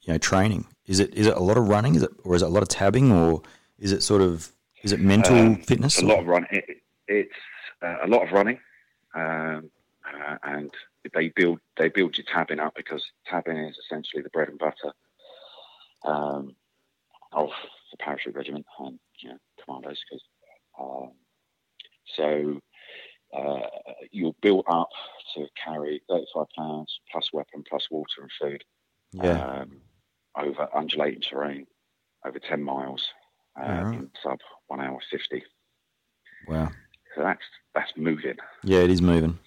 [0.03, 0.67] you know training?
[0.87, 1.95] Is it is it a lot of running?
[1.95, 3.43] Is it or is it a lot of tabbing or
[3.79, 6.01] is it sort of is it mental Um, fitness?
[6.01, 6.49] a or- lot of running.
[6.51, 6.65] It,
[7.09, 7.35] it's
[7.83, 8.59] uh, a lot of running,
[9.15, 9.71] um,
[10.07, 10.71] uh, and
[11.15, 14.93] they build they build your tabbing up because tabbing is essentially the bread and butter
[16.05, 16.55] um,
[17.33, 17.51] of
[17.91, 19.99] the parachute regiment and you know commandos.
[20.09, 20.25] Because
[20.81, 21.13] um,
[22.17, 22.61] so
[23.37, 23.67] uh,
[24.11, 24.91] you're built up
[25.35, 28.65] to carry 35 pounds plus weapon plus water and food
[29.13, 29.81] yeah, um,
[30.37, 31.67] over undulating terrain
[32.25, 33.09] over 10 miles
[33.61, 33.95] uh, right.
[33.95, 35.43] in sub one hour 50.
[36.49, 36.71] wow.
[37.15, 37.45] So that's
[37.75, 38.37] that's moving.
[38.63, 39.39] Yeah, it is moving.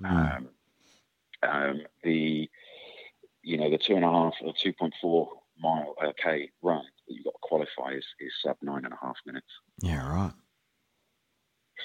[0.00, 0.36] Mm.
[0.36, 0.48] Um,
[1.42, 2.48] um, the
[3.42, 5.28] you know the two and a half or two point four
[5.60, 8.98] mile uh, k run that you've got to qualify is, is sub nine and a
[9.00, 9.48] half minutes.
[9.80, 10.32] Yeah, right.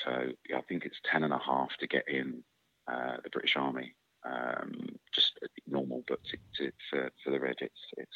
[0.06, 2.44] So yeah, I think it's ten and a half to get in
[2.92, 3.96] uh, the British Army.
[4.26, 8.16] Um, just normal, but to, to, for for the Reg, it's it's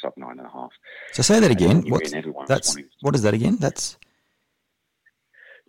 [0.00, 0.72] sub nine and a half.
[1.12, 1.84] So say that again.
[1.88, 2.12] What's
[2.46, 3.56] that's what is that again?
[3.58, 3.96] That's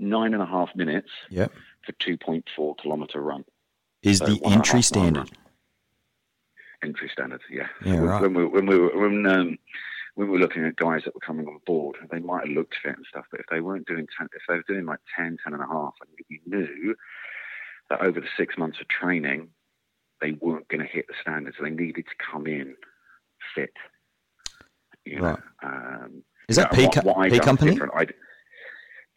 [0.10, 1.52] nine and a half minutes Yep.
[1.86, 3.44] for two point four kilometre run.
[4.02, 5.32] is So the one and a entry standard.
[6.84, 7.68] Entry standard, yeah.
[7.86, 8.22] Yeah, when, right.
[8.22, 9.58] when we when we were when um,
[10.16, 12.76] when we were looking at guys that were coming on board, they might have looked
[12.84, 15.38] fit and stuff, but if they weren't doing 10, if they were doing like 10,
[15.44, 16.96] 10 and a half, and you knew
[17.90, 19.48] that over the six months of training,
[20.22, 21.58] they weren't going to hit the standards.
[21.60, 22.76] They needed to come in
[23.56, 23.74] fit.
[25.06, 25.40] You know, Right.
[25.64, 27.80] Um, Is that P, what- co- what I P company?
[27.96, 28.14] I'd-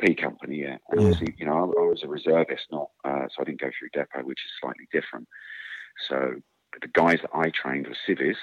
[0.01, 0.77] P company, yeah.
[0.91, 1.07] And Yeah.
[1.09, 3.89] obviously, you know, I, I was a reservist, not uh, so I didn't go through
[3.93, 5.27] depot, which is slightly different.
[6.09, 6.35] So
[6.81, 8.37] the guys that I trained were civvies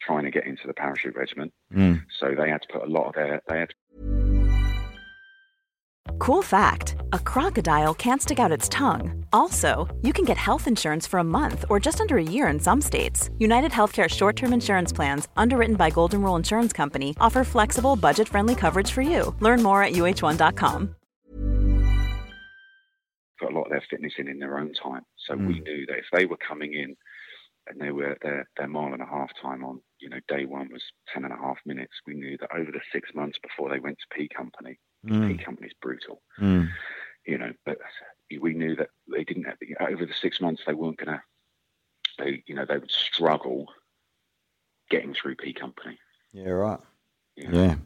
[0.00, 2.02] trying to get into the parachute regiment, Mm.
[2.18, 3.74] so they had to put a lot of their they had to
[6.18, 9.24] Cool fact a crocodile can't stick out its tongue.
[9.32, 12.58] Also, you can get health insurance for a month or just under a year in
[12.60, 13.30] some states.
[13.38, 18.28] United Healthcare short term insurance plans, underwritten by Golden Rule Insurance Company, offer flexible, budget
[18.28, 19.34] friendly coverage for you.
[19.40, 20.94] Learn more at uh1.com.
[23.40, 25.04] put a lot of their fitness in in their own time.
[25.16, 25.46] So Mm.
[25.46, 26.96] we knew that if they were coming in
[27.66, 30.70] and they were their, their mile and a half time on, you know, day one
[30.72, 33.80] was 10 and a half minutes, we knew that over the six months before they
[33.80, 35.44] went to P Company, P Mm.
[35.44, 36.68] Company's brutal, Mm.
[37.26, 37.78] you know, but
[38.40, 41.22] we knew that they didn't have, over the six months they weren't going to,
[42.18, 43.72] they, you know, they would struggle
[44.88, 45.98] getting through P Company.
[46.32, 46.80] Yeah, right.
[47.36, 47.62] You know?
[47.62, 47.76] Yeah.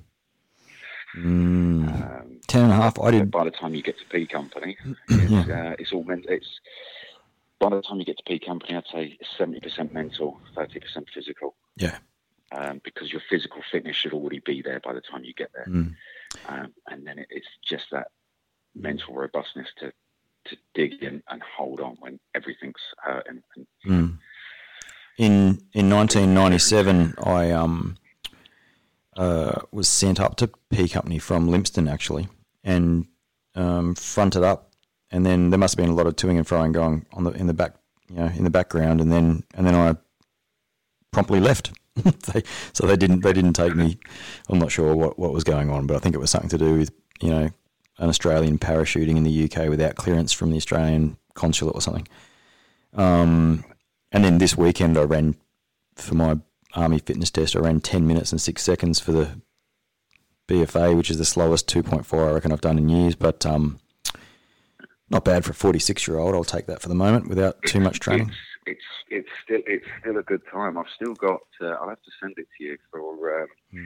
[1.16, 2.20] Mm.
[2.20, 2.98] Um, Ten and a half.
[3.00, 3.30] I did.
[3.30, 4.76] by the time you get to P Company,
[5.08, 5.70] it's, Yeah.
[5.70, 6.26] uh, it's all meant.
[6.28, 6.60] It's
[7.60, 10.80] by the time you get to P Company, I'd say it's seventy percent mental, thirty
[10.80, 11.98] percent physical, Yeah.
[12.52, 15.66] um, because your physical fitness should already be there by the time you get there,
[15.68, 15.94] Mm.
[16.48, 18.08] um, and then it, it's just that
[18.74, 19.92] mental robustness to
[20.46, 23.42] to dig in and hold on when everything's hurting.
[23.56, 24.18] And, Mm.
[25.16, 25.32] In
[25.72, 27.96] in 1997, I um
[29.16, 32.28] uh, was sent up to P Company from Lympstone actually,
[32.62, 33.06] and
[33.54, 34.72] um, fronted up,
[35.10, 37.30] and then there must have been a lot of toing and froing going on the
[37.32, 37.74] in the back,
[38.08, 39.96] you know, in the background, and then and then I
[41.12, 41.72] promptly left.
[42.32, 43.98] they, so they didn't they didn't take me.
[44.48, 46.58] I'm not sure what, what was going on, but I think it was something to
[46.58, 47.50] do with you know
[47.98, 52.08] an Australian parachuting in the UK without clearance from the Australian consulate or something.
[52.94, 53.64] Um,
[54.10, 55.36] and then this weekend I ran
[55.96, 56.38] for my
[56.74, 57.56] army fitness test.
[57.56, 59.40] I ran ten minutes and six seconds for the
[60.48, 63.14] BFA, which is the slowest 2.4 I reckon I've done in years.
[63.16, 63.80] But um,
[65.08, 66.34] not bad for a 46 year old.
[66.34, 68.28] I'll take that for the moment without too much training.
[68.66, 68.78] It's,
[69.10, 70.76] it's it's still it's still a good time.
[70.78, 71.40] I've still got.
[71.60, 73.42] Uh, I'll have to send it to you for.
[73.42, 73.84] Um, Hmm.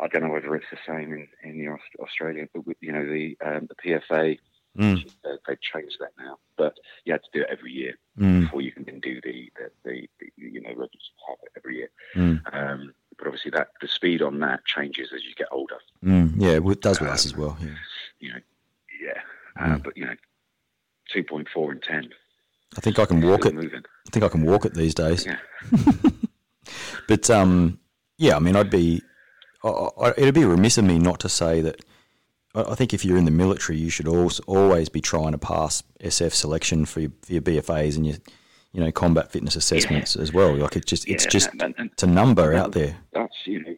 [0.00, 2.90] I don't know whether it's the same in in the Aust- Australia, but with, you
[2.90, 4.38] know the um, the PFA
[4.78, 6.38] Mm, uh, they've changed that now.
[6.56, 9.70] But you had to do it every year mm, before you can do the the,
[9.84, 11.88] the, the you know register have it every year.
[12.16, 15.76] mm, Um, but obviously that the speed on that changes as you get older.
[16.04, 16.32] mm.
[16.36, 17.56] Yeah, well, it does with us as well.
[17.60, 17.68] Yeah.
[18.20, 18.38] You know,
[19.00, 19.20] yeah.
[19.60, 19.82] Uh, Mm.
[19.84, 20.14] But you know,
[21.12, 22.08] two point four and ten.
[22.76, 23.54] I think I can walk it.
[23.54, 23.84] moving.
[24.08, 25.24] I think I can walk it these days.
[25.26, 25.38] Yeah.
[27.06, 27.78] But um,
[28.16, 29.02] yeah, I mean, I'd be,
[29.62, 31.84] I, I, it'd be remiss of me not to say that.
[32.54, 35.82] I think if you're in the military, you should also always be trying to pass
[36.00, 38.16] SF selection for your, for your BFAs and your,
[38.72, 40.54] you know, combat fitness assessments as well.
[40.56, 42.96] Like it just, it's Yeah, just, and- and- it's a number out there.
[43.12, 43.74] that's you know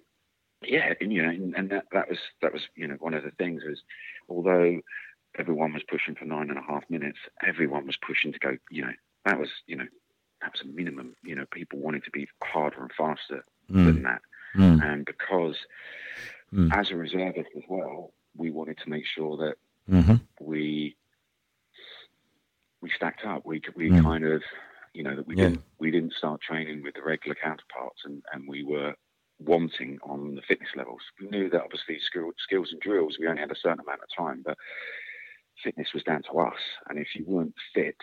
[0.63, 3.23] yeah and you know and, and that that was that was you know one of
[3.23, 3.83] the things was
[4.29, 4.81] although
[5.39, 8.83] everyone was pushing for nine and a half minutes everyone was pushing to go you
[8.83, 8.93] know
[9.27, 9.85] that was you know
[10.41, 14.23] that was a minimum you know people wanted to be harder and faster than that
[14.57, 15.57] Mm, and because
[16.55, 16.73] Mm.
[16.75, 19.57] as a reservist as well we wanted to make sure that
[19.89, 20.97] hmm we
[22.81, 24.03] we stacked up we we Mm.
[24.03, 24.43] kind of
[24.95, 25.45] you know that we Yeah.
[25.45, 28.95] didn't we didn't start training with the regular counterparts and and we were
[29.39, 31.03] wanting on the fitness levels.
[31.21, 34.09] We knew that obviously skill, skills and drills, we only had a certain amount of
[34.17, 34.57] time, but
[35.63, 36.59] fitness was down to us.
[36.89, 38.01] And if you weren't fit,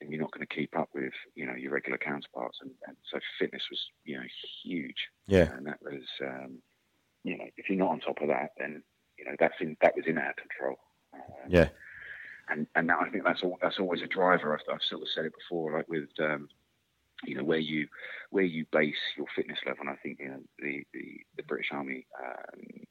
[0.00, 2.58] then you're not going to keep up with, you know, your regular counterparts.
[2.62, 4.24] And, and so fitness was, you know,
[4.62, 5.08] huge.
[5.26, 5.52] Yeah.
[5.54, 6.62] And that was, um,
[7.22, 8.82] you know, if you're not on top of that, then,
[9.18, 10.76] you know, that's in, that was in our control.
[11.14, 11.68] Um, Yeah.
[12.48, 14.54] and and now I think that's all, that's always a driver.
[14.54, 16.48] I've, I've sort of said it before, like with um,
[17.24, 17.88] you know where you
[18.30, 19.82] where you base your fitness level.
[19.82, 22.86] And I think you know the the, the British Army um,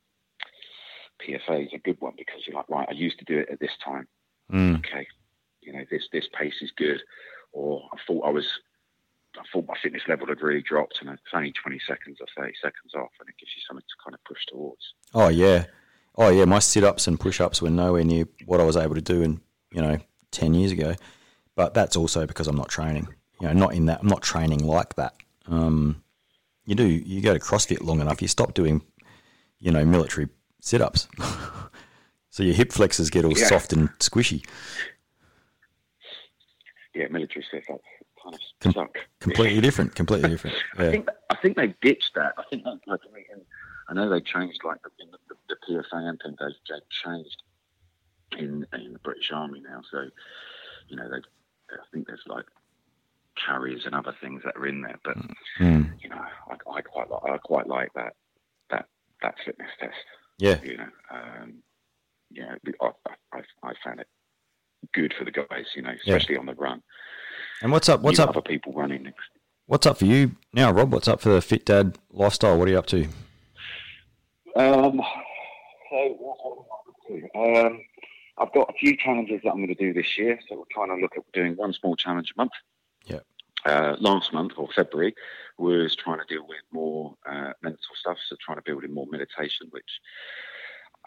[1.22, 3.60] PFA is a good one because you're like, right, I used to do it at
[3.60, 4.08] this time.
[4.52, 4.80] Mm.
[4.80, 5.08] Okay,
[5.62, 7.02] you know this this pace is good,
[7.52, 8.48] or I thought I was.
[9.38, 12.54] I thought my fitness level had really dropped, and it's only 20 seconds or 30
[12.62, 14.94] seconds off, and it gives you something to kind of push towards.
[15.14, 15.66] Oh yeah,
[16.18, 16.46] oh yeah.
[16.46, 19.22] My sit ups and push ups were nowhere near what I was able to do
[19.22, 19.98] in you know
[20.32, 20.96] ten years ago.
[21.56, 23.08] But that's also because I'm not training.
[23.40, 24.00] You know, not in that.
[24.02, 25.16] I'm not training like that.
[25.48, 26.04] Um,
[26.66, 26.86] you do.
[26.88, 28.82] You go to CrossFit long enough, you stop doing,
[29.60, 30.28] you know, military
[30.60, 31.08] sit ups.
[32.30, 33.48] so your hip flexors get all Yeah.
[33.48, 34.46] soft and squishy.
[36.94, 37.82] Yeah, military setup
[38.24, 38.98] kind of Com- suck.
[39.20, 39.96] Completely different.
[39.96, 40.56] Completely different.
[40.78, 42.34] I think I think they ditched that.
[42.38, 43.00] I think that like
[43.88, 46.38] I know they changed like the, in the, the, the PFA and things.
[46.40, 47.44] They've, they've changed
[48.38, 49.82] in in the British Army now.
[49.92, 50.06] So
[50.88, 52.46] you know they, I think there's like
[53.46, 55.00] carriers and other things that are in there.
[55.04, 55.18] But
[55.60, 55.92] Mm.
[56.02, 58.14] you know, I, I quite like I quite like that
[58.72, 58.88] that
[59.22, 59.94] that fitness test.
[60.38, 60.62] Yeah.
[60.64, 61.54] You know, um,
[62.32, 62.90] yeah, I,
[63.34, 64.08] I, I found it
[64.94, 65.66] good for the guys.
[65.76, 66.82] You know, especially on the run.
[67.62, 68.02] And what's up?
[68.02, 68.32] What's You up?
[68.32, 69.12] Other people running
[69.68, 70.94] What's up for you now, Rob?
[70.94, 72.58] What's up for the Fit Dad lifestyle?
[72.58, 73.08] What are you up to?
[74.56, 75.02] Um,
[75.90, 76.18] so
[77.36, 77.82] um,
[78.38, 80.40] I've got a few challenges that I'm going to do this year.
[80.48, 82.54] So we're trying to look at doing one small challenge a month.
[83.06, 83.20] Yeah.
[83.66, 85.16] Uh, last month or February
[85.58, 89.08] was trying to deal with more uh, mental stuff, so trying to build in more
[89.10, 90.00] meditation, which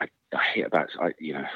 [0.00, 0.88] I, I hit about.
[1.00, 1.46] I, you know,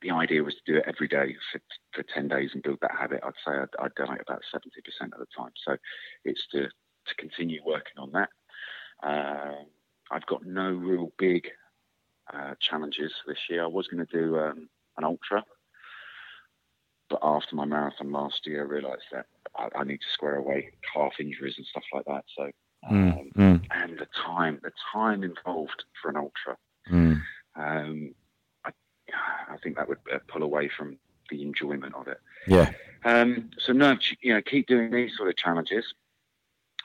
[0.00, 1.60] the idea was to do it every day for,
[1.92, 3.20] for ten days and build that habit.
[3.22, 5.52] I'd say I'd, I'd done it about seventy percent of the time.
[5.66, 5.76] So
[6.24, 8.30] it's to to continue working on that.
[9.02, 9.66] Um,
[10.10, 11.48] I've got no real big
[12.32, 13.64] uh, challenges this year.
[13.64, 15.44] I was going to do um, an ultra,
[17.08, 20.70] but after my marathon last year, I realised that I, I need to square away
[20.92, 22.24] calf injuries and stuff like that.
[22.36, 22.50] So,
[22.88, 26.56] um, Mm, mm, and the time, the time involved for an ultra,
[26.90, 27.20] mm.
[27.56, 28.14] um,
[28.64, 28.70] I,
[29.50, 30.96] I think that would uh, pull away from
[31.30, 32.20] the enjoyment of it.
[32.46, 32.70] Yeah.
[33.04, 35.94] Um, so no, you know, keep doing these sort of challenges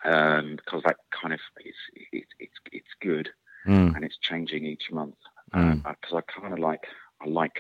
[0.06, 1.78] um, because that kind of it's
[2.12, 3.30] it's it's, it's good
[3.68, 5.16] Mm, and it's changing each month.
[5.52, 5.78] Mm.
[5.84, 6.86] Because I kind of like
[7.20, 7.58] I like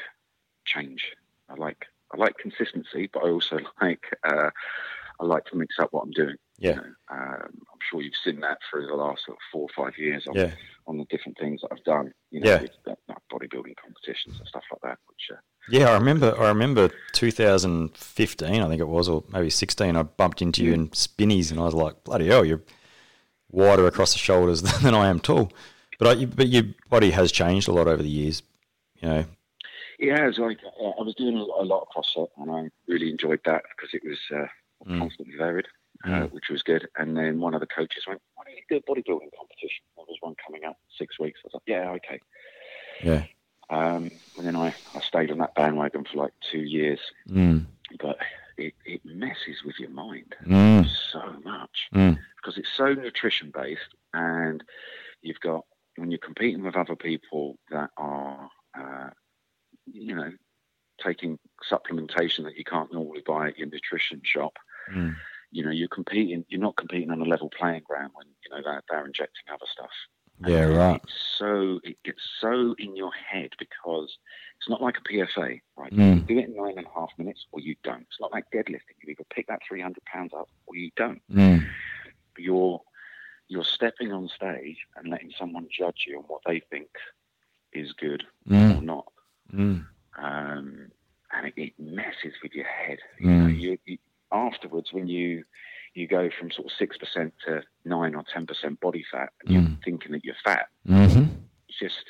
[0.63, 1.03] change.
[1.49, 4.51] I like I like consistency, but I also like uh,
[5.19, 6.35] I like to mix up what I'm doing.
[6.59, 6.75] Yeah.
[6.75, 6.93] You know?
[7.11, 7.41] um,
[7.73, 10.35] I'm sure you've seen that through the last sort of four or five years on,
[10.35, 10.51] Yeah.
[10.85, 12.13] on the different things that I've done.
[12.29, 12.61] You know, Yeah.
[12.61, 14.99] with uh, bodybuilding competitions and stuff like that.
[15.07, 16.39] Which uh, Yeah, I remember.
[16.39, 19.95] I remember 2015, I think it was, or maybe 16.
[19.95, 22.61] I bumped into you in Spinneys, and I was like, "Bloody hell, you're
[23.51, 25.51] wider across the shoulders than I am tall."
[25.97, 28.43] But I, but your body has changed a lot over the years.
[29.01, 29.25] You know.
[29.97, 33.09] Yeah, it was like uh, I was doing a lot, of CrossFit, and I really
[33.09, 34.47] enjoyed that because it was uh,
[34.85, 34.99] Mm.
[34.99, 35.65] constantly varied,
[36.03, 36.31] uh, Mm.
[36.33, 36.87] which was good.
[36.97, 40.05] And then one of the coaches went, "Why don't you do a bodybuilding competition?" There
[40.07, 41.39] was one coming up in six weeks.
[41.43, 42.19] I was like, "Yeah, okay."
[43.01, 43.23] Yeah.
[43.69, 47.65] Um, and then I, I stayed on that bandwagon for like two years, Mm.
[47.99, 48.17] but
[48.57, 50.87] it, it messes with your mind Mm.
[51.11, 52.17] so much Mm.
[52.37, 54.63] because it's so nutrition based, and
[55.21, 55.65] you've got
[55.97, 59.09] when you're competing with other people that are, uh,
[59.85, 60.31] you know,
[61.03, 64.57] taking supplementation that you can't normally buy at your nutrition shop.
[64.91, 65.15] Mm.
[65.51, 66.43] You know, you're competing.
[66.49, 69.65] You're not competing on a level playing ground when you know they're, they're injecting other
[69.71, 69.89] stuff.
[70.43, 70.65] Yeah.
[70.65, 71.01] Right.
[71.37, 74.17] So it gets so in your head because
[74.57, 75.93] it's not like a PFA, right?
[75.93, 76.15] Mm.
[76.15, 78.01] You do it in nine and a half minutes or you don't.
[78.01, 78.97] It's not like deadlifting.
[79.03, 81.21] You either pick that 300 pounds up or you don't.
[81.31, 81.65] Mm.
[82.37, 82.81] You're
[83.47, 86.87] you're stepping on stage and letting someone judge you on what they think
[87.73, 88.81] is good or Mm.
[88.83, 89.05] not,
[89.53, 89.85] Mm.
[90.17, 90.91] um,
[91.31, 92.97] and it, it messes with your head.
[93.19, 93.59] You know, Mm.
[93.59, 93.97] you, you,
[94.31, 95.43] afterwards when you
[95.95, 99.53] you go from sort of six percent to nine or ten percent body fat, and
[99.53, 99.83] you're Mm.
[99.83, 100.67] thinking that you're fat.
[100.87, 101.25] Mm-hmm.
[101.69, 102.05] It's just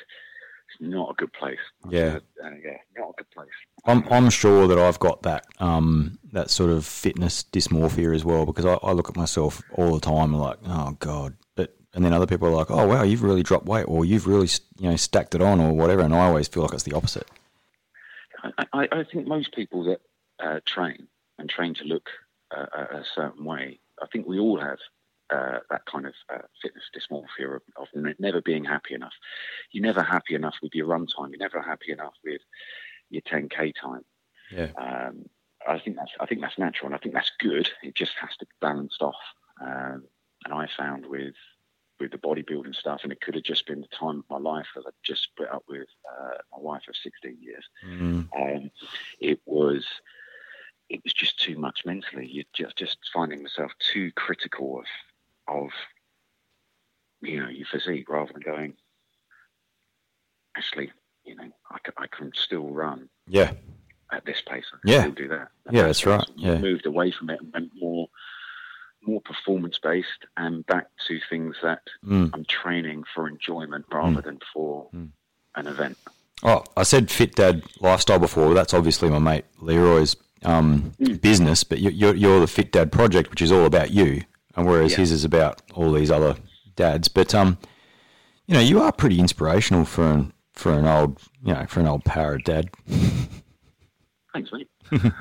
[0.68, 1.58] it's not a good place.
[1.88, 2.18] Yeah.
[2.44, 3.48] uh, yeah, not a good place.
[3.84, 8.44] I'm I'm sure that I've got that um that sort of fitness dysmorphia as well
[8.44, 12.04] because I, I look at myself all the time and like oh god but and
[12.04, 14.90] then other people are like oh wow you've really dropped weight or you've really you
[14.90, 17.28] know stacked it on or whatever and I always feel like it's the opposite.
[18.42, 20.00] I, I, I think most people that
[20.44, 21.06] uh, train
[21.38, 22.08] and train to look
[22.50, 24.78] a, a certain way, I think we all have
[25.30, 29.14] uh, that kind of uh, fitness dysmorphia of, of n- never being happy enough.
[29.72, 31.30] You're never happy enough with your run time.
[31.30, 32.40] You're never happy enough with
[33.10, 34.04] your 10k time.
[34.50, 34.70] Yeah.
[34.78, 35.24] Um,
[35.68, 37.68] I think that's I think that's natural, and I think that's good.
[37.82, 39.16] It just has to be balanced off.
[39.60, 40.04] Um,
[40.44, 41.34] and I found with
[41.98, 44.66] with the bodybuilding stuff, and it could have just been the time of my life
[44.74, 47.64] that I just split up with uh, my wife of 16 years.
[47.84, 48.28] Mm.
[48.38, 48.70] Um,
[49.18, 49.86] it was
[50.88, 52.26] it was just too much mentally.
[52.26, 54.86] You just just finding myself too critical of
[55.64, 55.70] of
[57.22, 58.74] you know your physique rather than going.
[60.56, 60.90] Actually,
[61.24, 63.52] you know, I, c- I can still run Yeah.
[64.12, 64.64] at this pace.
[64.72, 65.00] I can Yeah.
[65.02, 65.48] still do that.
[65.70, 66.24] Yeah, that's right.
[66.34, 66.58] Yeah.
[66.58, 68.08] moved away from it and went more
[69.02, 72.30] more performance based and back to things that Mm.
[72.34, 75.12] I'm training for enjoyment rather than for Mm.
[75.54, 75.96] an event.
[76.42, 78.52] Oh, I said Fit Dad Lifestyle before.
[78.52, 81.20] That's obviously my mate Leroy's um, Mm.
[81.20, 84.22] business, but you- you're, you're the Fit Dad project, which is all about you,
[84.56, 84.98] and whereas Yeah.
[84.98, 86.36] his is about all these other
[86.76, 87.08] dads.
[87.08, 87.58] But um,
[88.46, 91.86] you know, you are pretty inspirational for an for an old you know for an
[91.88, 92.70] old power dad.
[94.32, 94.68] Thanks, mate.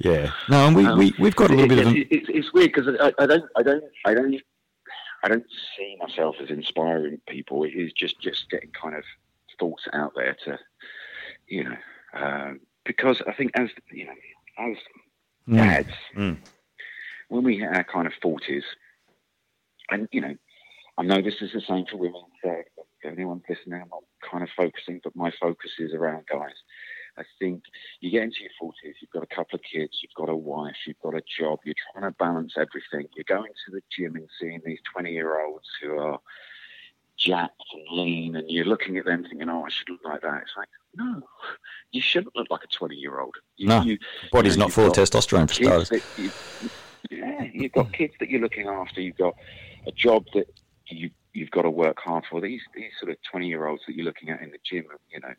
[0.00, 0.32] Yeah.
[0.50, 2.52] No, and we, Um, we we've got a little bit of It's, a, it's, it's
[2.52, 4.40] weird because I, I don't, I don't, I don't,
[5.22, 5.44] I don't
[5.78, 7.62] see myself as inspiring people.
[7.64, 9.04] It is just, just getting kind of
[9.60, 10.58] thoughts out there to,
[11.46, 11.76] you know,
[12.12, 14.12] um, because I think as you know,
[14.58, 14.76] as
[15.48, 15.56] Mm.
[15.56, 16.38] dads, Mm.
[17.28, 18.64] when we hit our kind of forties,
[19.90, 20.36] and you know,
[20.98, 22.22] I know this is the same for women.
[22.42, 26.54] So if anyone's listening, I'm not kind of focusing, but my focus is around guys.
[27.18, 27.62] I think
[28.00, 30.76] you get into your forties, you've got a couple of kids, you've got a wife,
[30.86, 33.08] you've got a job, you're trying to balance everything.
[33.14, 36.18] You're going to the gym and seeing these twenty-year-olds who are
[37.16, 40.42] jacked and lean, and you're looking at them thinking, "Oh, I should look like that."
[40.42, 41.22] It's like, no,
[41.92, 43.34] you shouldn't look like a twenty-year-old.
[43.58, 43.82] No.
[43.82, 43.98] you,
[44.30, 45.90] body's you know, not full of testosterone for starters.
[46.18, 46.30] you,
[47.10, 49.00] yeah, you've got kids that you're looking after.
[49.00, 49.34] You've got
[49.86, 50.46] a job that
[50.86, 52.40] you you've got to work hard for.
[52.40, 55.20] These these sort of twenty year olds that you're looking at in the gym, you
[55.20, 55.34] know,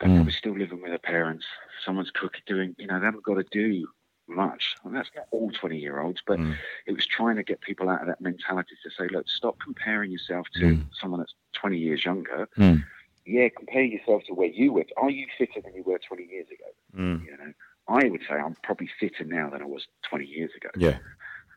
[0.00, 0.16] they're Mm.
[0.16, 1.44] probably still living with their parents.
[1.84, 3.88] Someone's cooking, doing, you know, they haven't got to do
[4.32, 4.74] much.
[4.84, 6.56] And that's not all twenty year olds, but Mm.
[6.86, 10.10] it was trying to get people out of that mentality to say, look, stop comparing
[10.10, 10.86] yourself to Mm.
[10.94, 12.48] someone that's twenty years younger.
[12.56, 12.84] Mm.
[13.24, 14.84] Yeah, compare yourself to where you were.
[14.96, 16.64] Are you fitter than you were twenty years ago?
[16.96, 17.24] Mm.
[17.24, 17.52] You know,
[17.88, 20.70] I would say I'm probably fitter now than I was 20 years ago.
[20.76, 20.98] Yeah.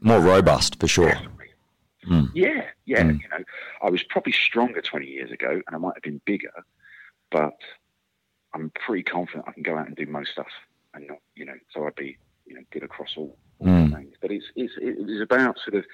[0.02, 1.14] More robust for sure.
[2.08, 2.30] Mm.
[2.34, 3.02] Yeah, yeah.
[3.04, 3.22] Mm.
[3.22, 3.44] You know,
[3.82, 6.52] I was probably stronger 20 years ago, and I might have been bigger,
[7.32, 7.58] but
[8.54, 10.52] I'm pretty confident I can go out and do most stuff,
[10.94, 13.94] and not, you know, so I'd be, you know, good across all, all Mm.
[13.96, 14.16] things.
[14.22, 15.86] But it's, it's it was about sort of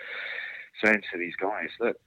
[0.83, 1.97] saying to these guys, look,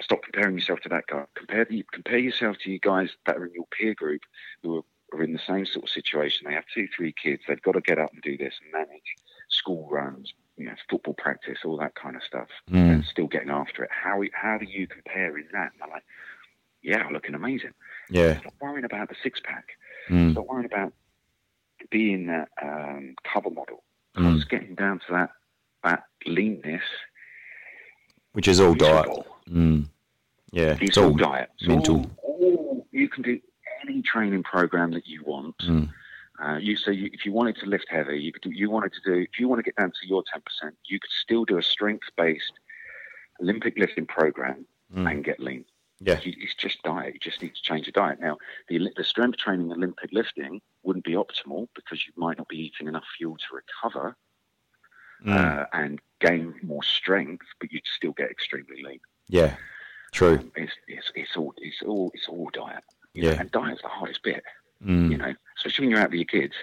[0.00, 1.24] stop comparing yourself to that guy.
[1.34, 4.22] Compare the, compare yourself to you guys that are in your peer group
[4.62, 4.82] who are,
[5.18, 6.46] are in the same sort of situation.
[6.46, 7.42] They have two, three kids.
[7.46, 9.14] They've got to get up and do this and manage
[9.48, 12.92] school runs, you know, football practice, all that kind of stuff, Mm.
[12.94, 13.90] and still getting after it.
[13.90, 15.72] How how do you compare in that?
[15.72, 16.04] And I'm like,
[16.82, 17.72] yeah, looking amazing.
[18.08, 18.38] Yeah.
[18.40, 19.66] Stop worrying about the six pack.
[20.08, 20.32] Mm.
[20.32, 20.92] Stop worrying about
[21.90, 23.82] being that um, cover model.
[24.16, 24.36] Mm.
[24.36, 25.30] It's getting down to that
[25.84, 26.82] that leanness.
[28.32, 29.08] Which is all diet.
[29.48, 29.88] Mm.
[30.52, 30.76] Yeah.
[30.80, 31.50] It's all diet.
[31.58, 32.10] It's mental.
[32.22, 33.40] All, all- you can do
[33.82, 35.56] any training program that you want.
[35.58, 35.88] Mm.
[36.42, 38.92] Uh, you so you, if you wanted to lift heavy, you could do, you wanted
[38.94, 41.44] to do if you want to get down to your ten percent, you could still
[41.44, 42.52] do a strength based
[43.40, 45.08] Olympic lifting program Mm.
[45.08, 45.64] and get lean.
[46.00, 46.18] Yeah.
[46.24, 47.12] It's just diet.
[47.14, 48.20] You just need to change your diet.
[48.20, 48.38] Now,
[48.68, 52.56] the, the strength training and Olympic lifting wouldn't be optimal because you might not be
[52.58, 54.16] eating enough fuel to recover
[55.22, 55.36] Mm.
[55.36, 59.00] uh, and gain more strength, but you'd still get extremely lean.
[59.28, 59.54] Yeah.
[60.12, 60.38] True.
[60.38, 62.82] Um, it's, it's, it's all it's all it's all diet.
[63.12, 63.40] you know, Yeah.
[63.40, 64.42] and diet's the hardest bit.
[64.82, 65.10] Mm.
[65.10, 66.54] You know, especially when you're out with your kids.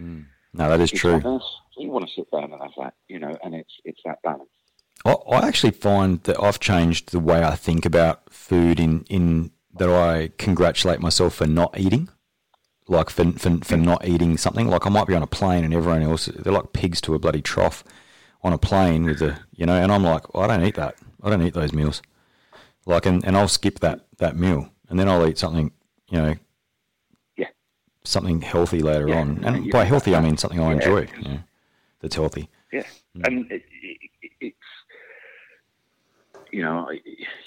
[0.00, 0.26] Mm.
[0.52, 1.20] No, that is It's true.
[1.20, 1.42] like.
[1.76, 4.50] You want to sit down and have that, you know, and it's it's that balance.
[5.04, 9.52] I, I actually find that I've changed the way I think about food in, in
[9.78, 12.08] that I congratulate myself for not eating.
[12.88, 14.66] Like for, for, for not eating something.
[14.66, 17.20] Like I might be on a plane and everyone else, they're like pigs to a
[17.20, 17.84] bloody trough
[18.42, 20.96] on a plane with a, you know, and I'm like, I don't eat that.
[21.22, 22.02] I don't eat those meals.
[22.86, 25.70] Like, and, and I'll skip that, that meal and then I'll eat something,
[26.10, 26.34] you know,
[27.36, 27.50] Yeah.
[28.02, 29.44] something healthy later Yeah, on.
[29.44, 30.78] And yeah, by healthy, I mean something I yeah.
[30.78, 31.08] enjoy,
[32.00, 32.48] that's healthy.
[32.72, 32.82] Yeah,
[33.16, 33.26] Mm.
[33.26, 34.09] and it, it, it, it's
[36.52, 36.90] you know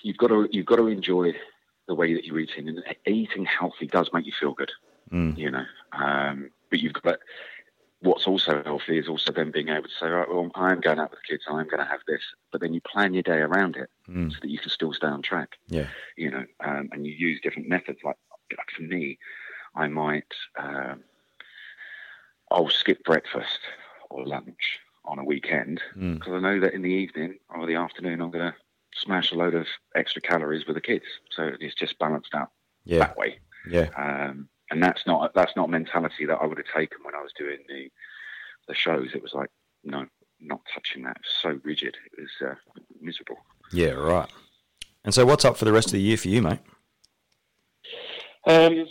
[0.02, 1.34] you've got to you've got to enjoy
[1.88, 4.72] the way that you're eating, and eating healthy does make you feel good.
[5.12, 5.38] Mm.
[5.38, 7.20] You know, um, but you've got
[8.02, 11.12] what's also healthy is also then being able to say, right, well, I'm going out
[11.12, 13.78] with the kids, I'm going to have this, but then you plan your day around
[13.78, 14.30] it Mm.
[14.30, 15.52] so that you can still stay on track.
[15.70, 15.88] Yeah.
[16.18, 18.00] You know, um, and you use different methods.
[18.04, 18.18] Like,
[18.58, 19.18] like for me,
[19.76, 20.28] I might
[20.58, 21.00] um,
[22.52, 23.60] I'll skip breakfast
[24.10, 26.16] or lunch on a weekend Mm.
[26.16, 28.56] because I know that in the evening or the afternoon I'm going to
[28.98, 31.06] smash a load of extra calories with the kids.
[31.32, 32.52] So it's just balanced out
[32.86, 33.40] Yeah, that way.
[33.70, 37.22] yeah, Um, and that's not that's not mentality that I would have taken when I
[37.22, 37.90] was doing the
[38.68, 39.10] the shows.
[39.14, 39.50] It was like
[39.84, 40.06] no,
[40.40, 41.18] not touching that.
[41.42, 41.96] So rigid.
[42.18, 42.56] It was uh,
[43.02, 43.38] miserable.
[43.72, 44.30] yeah, right.
[45.06, 46.60] And so, what's up for the rest of the year for you, mate?
[48.46, 48.86] Um,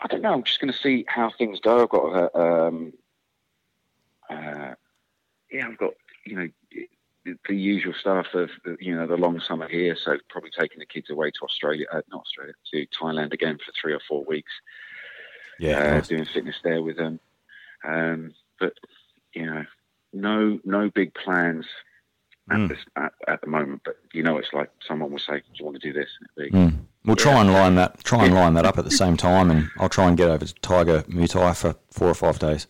[0.00, 0.32] I don't know.
[0.32, 1.82] I'm just going to see how things go.
[1.82, 2.92] I've got, uh, um,
[4.28, 4.74] uh,
[5.52, 5.92] yeah, I've got
[6.26, 6.48] you know
[7.24, 8.50] the, the usual stuff of
[8.80, 9.96] you know the long summer here.
[9.96, 13.72] So probably taking the kids away to Australia, uh, not Australia, to Thailand again for
[13.80, 14.52] three or four weeks.
[15.58, 17.20] Yeah, uh, doing fitness there with them.
[17.84, 18.74] Um, but
[19.34, 19.64] you know,
[20.12, 21.66] no no big plans
[22.50, 22.68] at Mm.
[22.68, 23.82] this at, at the moment.
[23.84, 26.50] But you know, it's like someone will say, "Do you want to do this?" Be,
[26.50, 26.78] Mm.
[27.04, 29.70] We'll try and line that, try and line that up at the same time, and
[29.78, 32.66] I'll try and get over to Tiger Muay Thai for four or five days.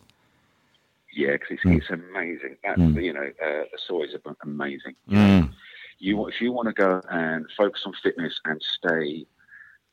[1.13, 1.77] Yeah, because it's, Mm.
[1.77, 2.57] it's amazing.
[2.63, 3.03] That's Mm.
[3.03, 4.95] you know, uh, the soys are amazing.
[5.09, 5.53] Mm.
[5.99, 9.25] You if you want to go and focus on fitness and stay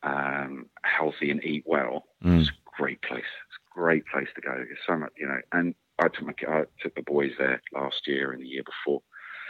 [0.03, 2.41] um, healthy and eat well, Mm.
[2.41, 3.25] it's a great place.
[3.49, 4.53] It's a great place to go.
[4.71, 5.41] It's so much, you know.
[5.53, 9.03] And I took my I took the boys there last year and the year before.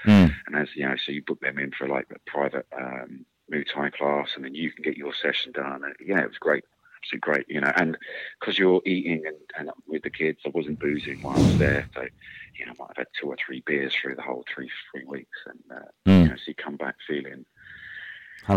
[0.04, 0.34] Mm.
[0.46, 3.66] And as you know, so you book them in for like a private um, Muay
[3.70, 5.82] Thai class, and then you can get your session done.
[5.84, 6.64] And yeah, it was great.
[7.16, 7.72] Great, you know.
[7.76, 7.96] And
[8.38, 11.88] because you're eating and, and with the kids, I wasn't boozing while I was there.
[11.94, 12.02] So,
[12.58, 15.04] you know, I might have had two or three beers through the whole three three
[15.04, 16.22] weeks, and uh, Mm.
[16.22, 17.44] you know, so you come back feeling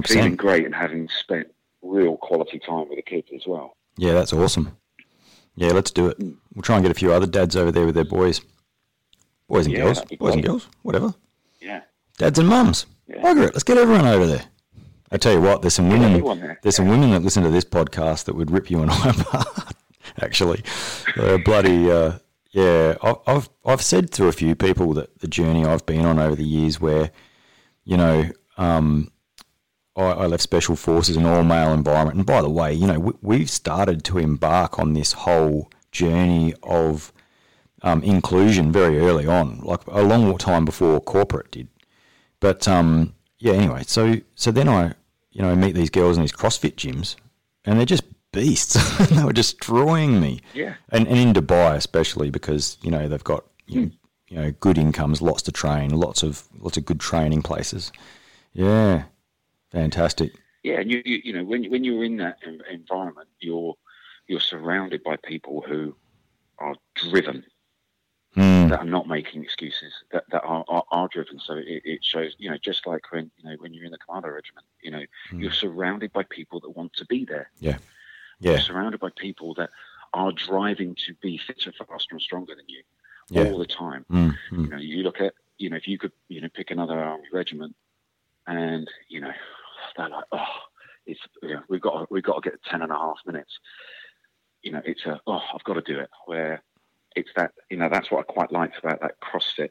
[0.05, 1.47] feeling great and having spent
[1.81, 3.75] real quality time with the kids as well.
[3.97, 4.77] Yeah, that's awesome.
[5.55, 6.17] Yeah, let's do it.
[6.19, 8.39] We'll try and get a few other dads over there with their boys,
[9.49, 11.13] boys and Yeah, girls, boys and girls, whatever.
[11.59, 11.81] Yeah,
[12.17, 12.85] Dads and mums.
[13.07, 13.21] Yeah.
[13.21, 13.53] Bugger it.
[13.53, 14.45] Let's get everyone over there.
[15.11, 16.13] I tell you what, there's some women.
[16.61, 19.47] There's some women that listen to this podcast that would rip you and I apart.
[20.21, 20.63] Actually,
[21.45, 21.91] bloody.
[21.91, 22.13] Uh,
[22.51, 26.19] yeah, I- I've I've said to a few people that the journey I've been on
[26.19, 27.11] over the years, where,
[27.85, 29.11] you know, um,
[29.95, 32.99] I, I left special forces in all male environment, and by the way, you know,
[32.99, 37.13] we, we've started to embark on this whole journey of
[37.83, 41.67] um, inclusion very early on, like a long time before corporate did.
[42.41, 44.93] But um, yeah, anyway, so so then I,
[45.31, 47.15] you know, meet these girls in these CrossFit gyms,
[47.65, 48.75] and they're just beasts.
[49.09, 50.41] they were destroying me.
[50.53, 50.75] Yeah.
[50.89, 53.91] And and in Dubai especially because you know they've got you know,
[54.27, 57.91] you know good incomes, lots to train, lots of lots of good training places.
[58.53, 59.03] Yeah,
[59.71, 60.33] fantastic.
[60.63, 60.79] yeah.
[60.79, 63.75] And you, you, you know, when when you're in that environment, you're
[64.27, 65.95] you're surrounded by people who
[66.59, 67.43] are driven
[68.37, 71.37] Mm, that are not making excuses that, that are, are, are driven.
[71.39, 73.97] So it, it shows you know just like when you know when you're in the
[73.97, 77.51] commando regiment you know you're surrounded by people that want to be there.
[77.59, 77.77] Yeah,
[78.39, 79.69] you're yeah, surrounded by people that
[80.13, 82.83] are driving to be fitter faster and stronger than you
[83.29, 83.45] Yeah.
[83.45, 84.05] all the time.
[84.11, 86.71] Mm, you mm, know you look at you know if you could you know pick
[86.71, 87.75] another army regiment
[88.47, 89.31] and you know
[89.97, 90.47] they're like oh
[91.05, 93.59] it's you know, we've got to, we've got to get 10 and a half minutes.
[94.63, 96.63] You know it's a oh i've got to do it where
[97.15, 99.69] it's that you know that's what i quite liked about that crossfit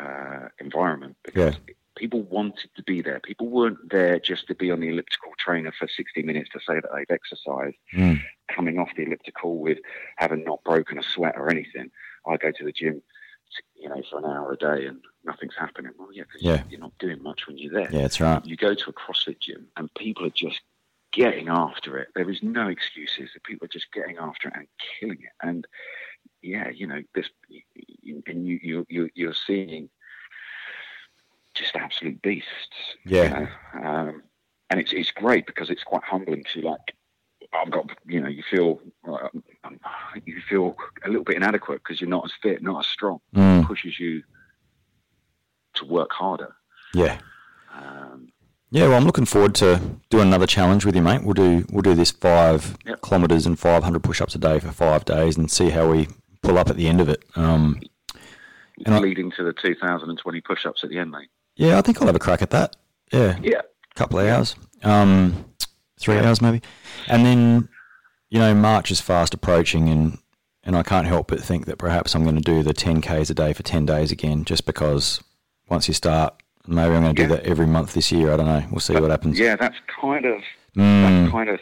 [0.00, 1.56] uh, environment because
[1.96, 5.72] people wanted to be there people weren't there just to be on the elliptical trainer
[5.76, 9.78] for 60 minutes to say that they've exercised mm, coming off the elliptical with
[10.16, 11.90] having not broken a sweat or anything.
[12.26, 13.02] I go to the gym,
[13.74, 15.90] you know, for an hour a day and nothing's happening.
[15.98, 16.62] Well, yeah, because Yeah.
[16.70, 17.90] you're not doing much when you're there.
[17.92, 18.02] yeah.
[18.02, 18.44] That's right.
[18.46, 20.60] You go to a CrossFit gym and people are just
[21.12, 22.08] getting after it.
[22.14, 23.30] There is no excuses.
[23.34, 24.68] That people are just getting after it and
[25.00, 25.32] killing it.
[25.46, 25.66] And
[26.42, 27.28] yeah, you know, this,
[28.26, 29.88] and you, you, you you're seeing
[31.54, 32.48] just absolute beasts.
[33.04, 33.22] Yeah.
[33.24, 33.30] You
[33.80, 33.88] know?
[33.88, 34.22] um,
[34.70, 36.80] and it's it's great because it's quite humbling to like.
[37.54, 39.28] I've got, you know, you feel uh,
[40.26, 43.20] you feel a little bit inadequate because you're not as fit, not as strong.
[43.34, 44.22] Mm, pushes you
[45.74, 46.54] to work harder.
[46.94, 47.18] yeah.
[47.74, 48.28] Um,
[48.70, 49.80] Yeah, well, I'm looking forward to
[50.10, 51.22] doing another challenge with you, mate.
[51.24, 53.00] We'll do we'll do this five Yep.
[53.02, 56.08] kilometres and 500 push-ups a day for five days, and see how we
[56.42, 57.22] pull up at the end of it.
[57.36, 57.80] Um,
[58.84, 61.28] And I- leading to the 2020 push-ups at the end, mate.
[61.56, 62.76] yeah, I think I'll have a crack at that.
[63.12, 63.62] Yeah, Yeah,
[63.96, 65.44] couple of hours, um,
[65.98, 66.28] three Yeah.
[66.28, 66.62] hours maybe,
[67.08, 67.68] and then
[68.30, 70.18] you know March is fast approaching, and
[70.62, 73.30] and I can't help but think that perhaps I'm going to do the 10 k's
[73.30, 75.22] a day for 10 days again, just because
[75.70, 76.34] once you start,
[76.66, 77.36] maybe I'm going to do Yeah.
[77.36, 78.32] that every month this year.
[78.32, 78.62] I don't know.
[78.70, 79.38] We'll see what happens.
[79.38, 80.42] yeah, that's kind of
[80.76, 81.60] Mm, that's kind of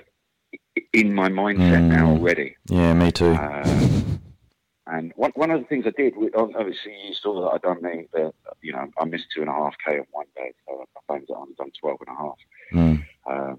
[0.92, 2.18] in my mindset now Mm.
[2.18, 2.56] already.
[2.68, 3.34] yeah, me too.
[3.34, 4.15] Um,
[4.86, 7.82] and one, one of the things I did, we- obviously, you saw that I'd done
[7.82, 8.32] the, the,
[8.62, 11.24] you know, I missed two and a half k on one day, so I phoned
[11.28, 12.38] it on, done 12 and a half.
[12.72, 13.58] Mm, Um,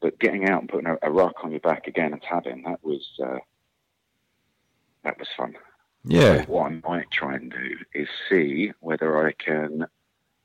[0.00, 2.84] but getting out and putting a, a ruck on your back again and tabbing, that
[2.84, 3.38] was uh,
[5.04, 5.54] that was fun.
[6.04, 6.44] Yeah.
[6.44, 9.86] So what I might try and do is see whether I can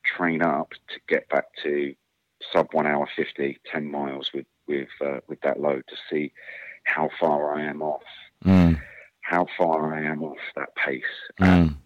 [0.04, 1.94] train up to get back to
[2.52, 6.32] sub one hour 50, 10 miles with with uh, with that load to see
[6.84, 8.02] how far I am off,
[8.44, 8.80] Mm.
[9.30, 11.04] How far I am off that pace
[11.38, 11.76] at Mm.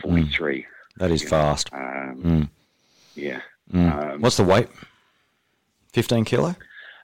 [0.00, 0.64] 43.
[0.98, 1.72] That is fast.
[1.72, 2.50] Um, Mm.
[3.16, 3.40] Yeah.
[3.72, 4.12] Mm.
[4.14, 4.68] Um, What's the weight?
[5.92, 6.54] 15 kilo?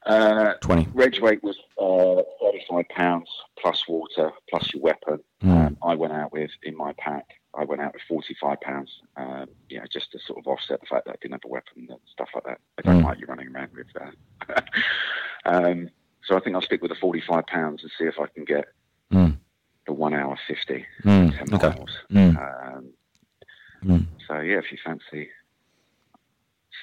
[0.06, 0.86] Uh, 20.
[0.94, 3.28] Reg weight was uh, 35 pounds
[3.60, 5.18] plus water plus your weapon.
[5.42, 5.66] Mm.
[5.66, 7.26] Um, I went out with in my pack.
[7.52, 8.90] I went out with 45 pounds.
[9.16, 11.48] Um, you know, just to sort of offset the fact that I didn't have a
[11.48, 12.60] weapon and stuff like that.
[12.78, 13.06] I don't Mm.
[13.06, 14.68] like you running around with that.
[15.44, 15.90] um,
[16.22, 18.66] so I think I'll stick with the 45 pounds and see if I can get
[19.12, 19.37] Mm.
[19.88, 21.38] The one hour 50, Mm.
[21.38, 21.68] 10 Okay.
[21.78, 21.98] miles.
[22.12, 22.36] Mm.
[22.76, 22.92] Um,
[23.82, 24.06] Mm.
[24.26, 25.30] so yeah, if you fancy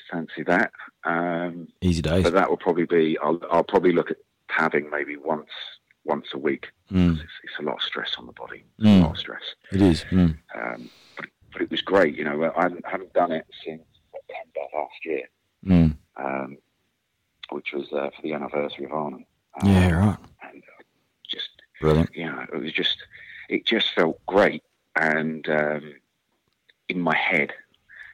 [0.09, 0.71] fancy that.
[1.03, 2.23] Um, Easy days.
[2.23, 3.15] but that will probably be.
[3.19, 4.17] I'll, I'll probably look at
[4.49, 5.49] tabbing maybe once
[6.03, 6.65] once a week.
[6.91, 7.13] Mm.
[7.13, 8.63] It's, it's a lot of stress on the body.
[8.83, 9.43] A lot of stress.
[9.71, 10.03] It is.
[10.05, 10.37] Mm.
[10.55, 12.15] Um, but, but it was great.
[12.15, 15.23] You know, I haven't, haven't done it since September last year,
[15.65, 15.95] Mm.
[16.17, 16.57] um,
[17.51, 19.25] which was uh, for the anniversary of Arnhem.
[19.61, 20.17] Um, Yeah, right.
[21.81, 22.09] Brilliant.
[22.15, 22.97] you know, it was just
[23.49, 24.63] it just felt great,
[24.95, 25.93] and um,
[26.89, 27.53] in my head,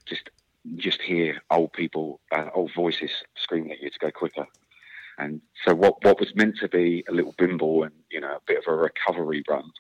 [0.06, 0.30] just
[0.76, 4.46] just hear old people, uh, old voices screaming at you to go quicker.
[5.18, 8.42] And so, what what was meant to be a little bimble and you know a
[8.48, 9.72] bit of a recovery run,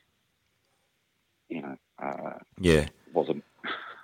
[1.49, 2.87] you know, uh, Yeah.
[3.13, 3.43] wasn't.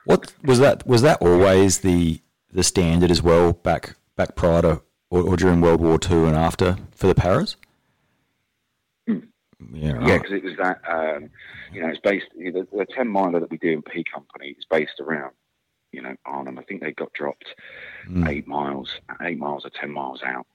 [0.06, 0.88] What was that?
[0.88, 2.22] Was that always the
[2.52, 6.36] the standard as well back back prior to or, or during World War Two and
[6.36, 7.56] after for the paras?
[9.62, 9.70] Mm.
[9.74, 10.22] Yeah, Yeah, right.
[10.22, 10.82] because it was that.
[10.88, 11.30] Um,
[11.74, 12.28] you know, it's based.
[12.36, 15.34] You know, the, the ten miler that we do in P Company is based around.
[15.91, 16.60] You know, Arnhem.
[16.60, 17.45] I think they got dropped
[18.10, 18.28] Mm.
[18.30, 18.89] eight miles,
[19.22, 20.45] eight miles or ten miles out,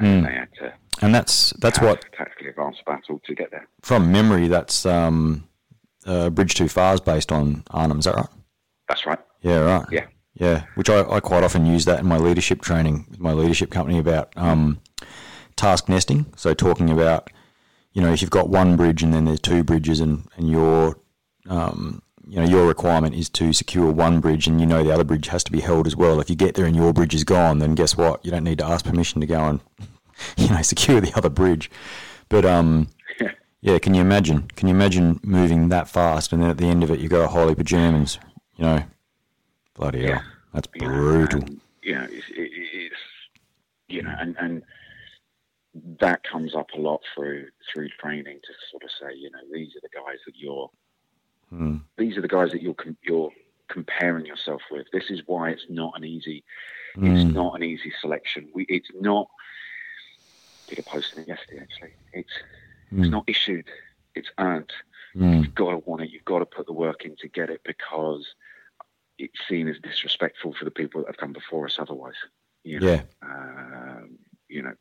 [0.00, 0.04] Mm.
[0.04, 0.72] and they had to
[1.02, 3.66] And that's that's what tactically advanced battle to get there.
[3.82, 4.48] from memory.
[4.48, 5.48] That's um,
[6.06, 7.98] uh, Bridge Too Far is based on Arnhem.
[8.00, 8.28] Is that right?
[8.88, 9.18] That's right.
[9.42, 9.86] Yeah, right.
[9.92, 10.06] Yeah.
[10.34, 13.70] Yeah, which I, I quite often use that in my leadership training with my leadership
[13.70, 14.80] company about um,
[15.56, 16.32] task nesting.
[16.36, 17.30] So talking about,
[17.92, 20.96] you know, if you've got one bridge and then there's two bridges and, and your,
[21.48, 25.02] um, you know, your requirement is to secure one bridge and you know the other
[25.04, 26.20] bridge has to be held as well.
[26.20, 28.24] If you get there and your bridge is gone, then guess what?
[28.24, 29.60] You don't need to ask permission to go and,
[30.36, 31.70] you know, secure the other bridge.
[32.28, 32.88] But um,
[33.20, 33.32] Yeah.
[33.60, 34.42] yeah, can you imagine?
[34.54, 37.24] Can you imagine moving that fast and then at the end of it you got
[37.24, 38.18] a whole heap of Germans?
[38.56, 38.82] You know,
[39.74, 40.18] bloody Yeah.
[40.18, 40.22] hell,
[40.54, 41.42] that's brutal.
[41.82, 42.94] you it's, it's
[43.88, 44.62] you know, and and
[46.00, 49.76] that comes up a lot through through training to sort of say, you know, these
[49.76, 50.70] are the guys that you're
[51.50, 51.78] Hmm.
[51.96, 53.32] these are the guys that you're com- you're
[53.68, 54.86] comparing yourself with.
[54.92, 56.44] This is why it's not an easy
[56.94, 57.06] Hmm.
[57.06, 58.48] it's not an easy selection.
[58.54, 59.28] We it's not
[60.68, 61.94] did a post on it yesterday actually.
[62.12, 62.32] It's
[62.90, 63.02] Hmm.
[63.02, 63.68] it's not issued,
[64.14, 64.72] it's earned.
[65.14, 65.42] Mm.
[65.42, 67.62] You've got to want it, you've got to put the work in to get it
[67.64, 68.34] because
[69.18, 72.14] it's seen as disrespectful for the people that have come before us otherwise.
[72.62, 72.86] You know?
[72.86, 73.02] Yeah.
[73.22, 74.18] Um,
[74.48, 74.74] you know,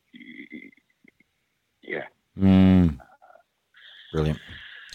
[1.90, 2.06] yeah.
[2.38, 2.98] Mm.
[4.14, 4.40] Brilliant.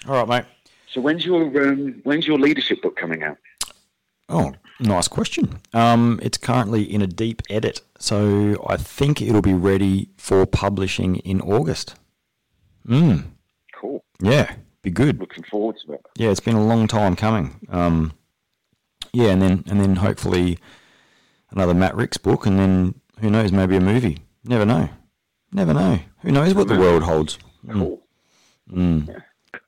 [0.06, 0.44] All right, mate.
[0.88, 3.36] So when's your um, when's your leadership book coming out?
[4.28, 5.60] Oh, nice question.
[5.72, 11.16] Um, it's currently in a deep edit, so I think it'll be ready for publishing
[11.16, 11.96] in August.
[12.86, 13.24] Mm.
[13.74, 14.04] Cool.
[14.20, 15.18] Yeah, be good.
[15.18, 16.06] Looking forward to it.
[16.16, 17.66] Yeah, it's been a long time coming.
[17.68, 18.12] Um,
[19.12, 20.58] yeah, and then and then hopefully
[21.50, 24.18] another Matt Ricks book, and then who knows, maybe a movie.
[24.44, 24.88] Never know.
[25.54, 25.98] Never know.
[26.22, 27.38] Who knows what the world holds.
[27.66, 27.98] Mm.
[28.70, 29.22] Mm.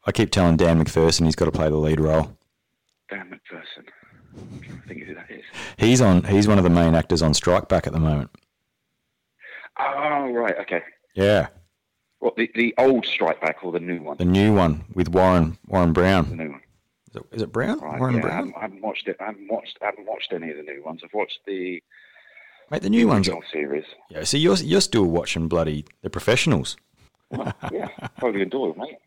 [0.05, 2.37] I keep telling Dan MacPherson he's got to play the lead role.
[3.09, 3.85] Dan MacPherson.
[4.85, 5.45] I think who that is.
[5.79, 6.25] He's on.
[6.25, 8.31] He's one of the main actors on Strike Back at the moment.
[9.79, 10.83] Oh right, okay.
[11.15, 11.49] Yeah,
[12.19, 14.17] What the, the old Strike Back or the new one?
[14.19, 16.29] the new one with Warren Warren Brown.
[16.31, 16.61] The new one.
[17.11, 17.79] Is it, is it Brown?
[17.81, 17.99] Right.
[17.99, 18.37] Warren yeah, I Brown.
[18.37, 19.17] haven't, I haven't watched it.
[19.21, 19.79] I haven't watched.
[19.81, 21.03] I haven't watched any of the new ones.
[21.05, 21.83] I've watched the
[22.71, 23.29] Mate, the new ones.
[23.29, 23.85] Are, series.
[24.11, 24.25] yeah.
[24.25, 26.77] So you're you're still watching bloody the professionals.
[27.31, 28.99] Well, yeah, Napoleon Doyle, mate.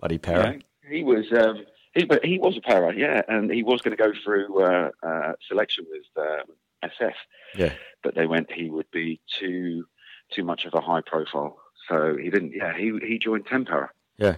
[0.00, 0.52] Bloody You para.
[0.52, 0.58] know,
[0.90, 1.26] he was.
[1.32, 4.62] Um, he, but he was a para, yeah, and he was going to go through
[4.62, 6.44] uh, uh, selection with um,
[6.84, 7.14] SF,
[7.56, 7.72] Yeah.
[8.02, 9.86] but they went he would be too
[10.34, 11.56] too much of a high profile,
[11.88, 12.52] so he didn't.
[12.54, 14.36] Yeah, he he joined Ten Para, Yeah.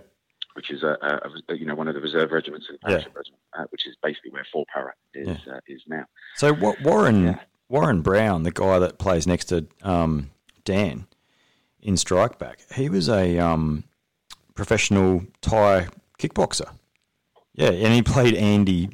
[0.55, 2.97] which is a, a, a you know one of the reserve regiments in the Yeah.
[2.97, 3.27] regiment,
[3.59, 6.05] uh, which is basically where Four Para is uh, is now.
[6.37, 7.39] So what Warren Yeah.
[7.69, 10.31] Warren Brown, the guy that plays next to um,
[10.65, 11.07] Dan
[11.81, 13.85] in Strike Back, he was a um,
[14.55, 15.89] professional Thai
[16.19, 16.71] kickboxer.
[17.55, 18.91] Yeah, and he played Andy,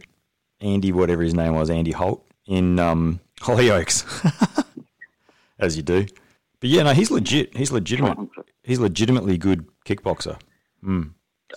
[0.61, 4.05] Andy whatever his name was, Andy Holt in um, Hollyoaks,
[5.59, 6.07] as you do.
[6.61, 7.57] But yeah, no, he's legit.
[7.57, 8.19] He's legitimate.
[8.63, 10.41] He's legitimately good kickboxer.
[10.83, 11.13] Mm.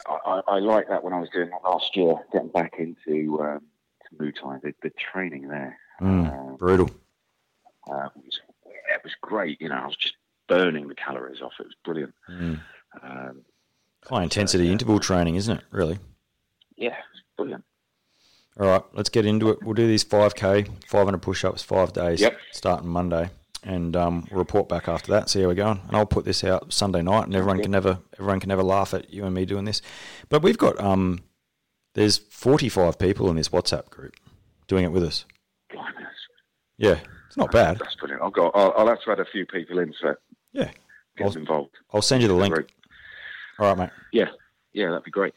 [0.05, 3.61] I, I, like that when I was doing that last year, getting back into um,
[4.09, 5.77] to Muay Thai, the, the training there.
[6.01, 6.91] Mm, um, brutal.
[7.89, 9.59] Uh, was, it was great.
[9.61, 10.15] You know, I was just
[10.47, 11.53] burning the calories off.
[11.59, 12.13] It was brilliant.
[12.29, 12.59] Mm.
[13.01, 13.41] Um,
[14.09, 14.71] High intensity yeah.
[14.71, 15.63] interval training, isn't it?
[15.71, 15.99] Really.
[16.77, 17.63] yeah, it was brilliant.
[18.59, 19.59] All right, let's get into it.
[19.61, 22.37] We'll do these 5K, 500 push ups, five days, Yep.
[22.53, 23.29] starting Monday.
[23.63, 25.81] And um, we'll report back after that, see how we're going.
[25.87, 28.93] And I'll put this out Sunday night, and everyone can never everyone can never laugh
[28.93, 29.81] at you and me doing this.
[30.29, 31.19] But we've got um,
[31.95, 34.15] there's 45 people in this WhatsApp group
[34.67, 35.25] doing it with us.
[36.77, 37.01] Yeah, it's
[37.37, 37.77] not bad.
[37.79, 38.21] that's brilliant.
[38.21, 38.49] I'll go.
[38.53, 40.15] I'll, I'll have to add a few people in so
[40.53, 40.71] Yeah,
[41.17, 41.75] get I'll, involved.
[41.93, 42.53] I'll send you the link.
[42.53, 42.69] Great.
[43.59, 43.89] All right, mate.
[44.11, 44.29] Yeah,
[44.73, 45.33] yeah, that'd be great.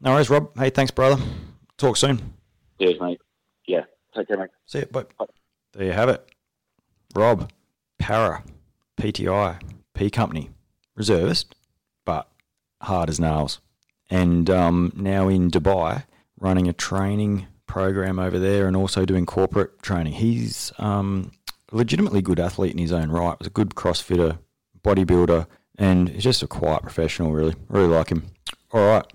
[0.00, 0.50] No worries, Rob.
[0.58, 1.22] Hey, thanks, brother.
[1.78, 2.34] Talk soon.
[2.80, 3.20] Cheers, mate.
[3.66, 3.84] Yeah,
[4.14, 4.50] take care, mate.
[4.66, 4.86] See you.
[4.86, 5.04] Bye.
[5.72, 6.28] There you have it.
[7.14, 7.50] Rob,
[7.98, 8.42] Para,
[8.98, 9.60] PTI,
[9.94, 10.50] P Company,
[10.96, 11.54] reservist,
[12.04, 12.28] but
[12.82, 13.60] hard as nails.
[14.10, 16.04] And um, now in Dubai,
[16.38, 20.12] running a training program over there and also doing corporate training.
[20.14, 21.30] He's um,
[21.72, 23.38] legitimately good athlete in his own right.
[23.38, 24.38] Was a good CrossFitter,
[24.84, 25.46] bodybuilder,
[25.78, 27.54] and he's just a quiet professional, really.
[27.68, 28.26] Really like him.
[28.72, 29.06] All right.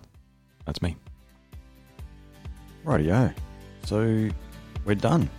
[0.66, 0.98] That's me.
[2.86, 3.34] Rightio.
[3.86, 4.30] So
[4.86, 5.30] we're done.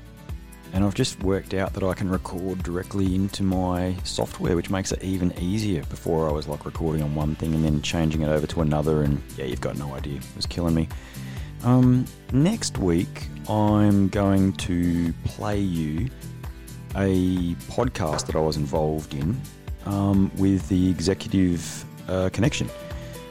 [0.72, 4.92] And I've just worked out that I can record directly into my software, which makes
[4.92, 5.82] it even easier.
[5.84, 9.02] Before I was like recording on one thing and then changing it over to another,
[9.02, 10.18] and yeah, you've got no idea.
[10.18, 10.88] It was killing me.
[11.64, 16.10] Um, next week, I'm going to play you
[16.96, 19.40] a podcast that I was involved in
[19.86, 22.68] um, with the Executive uh, Connection.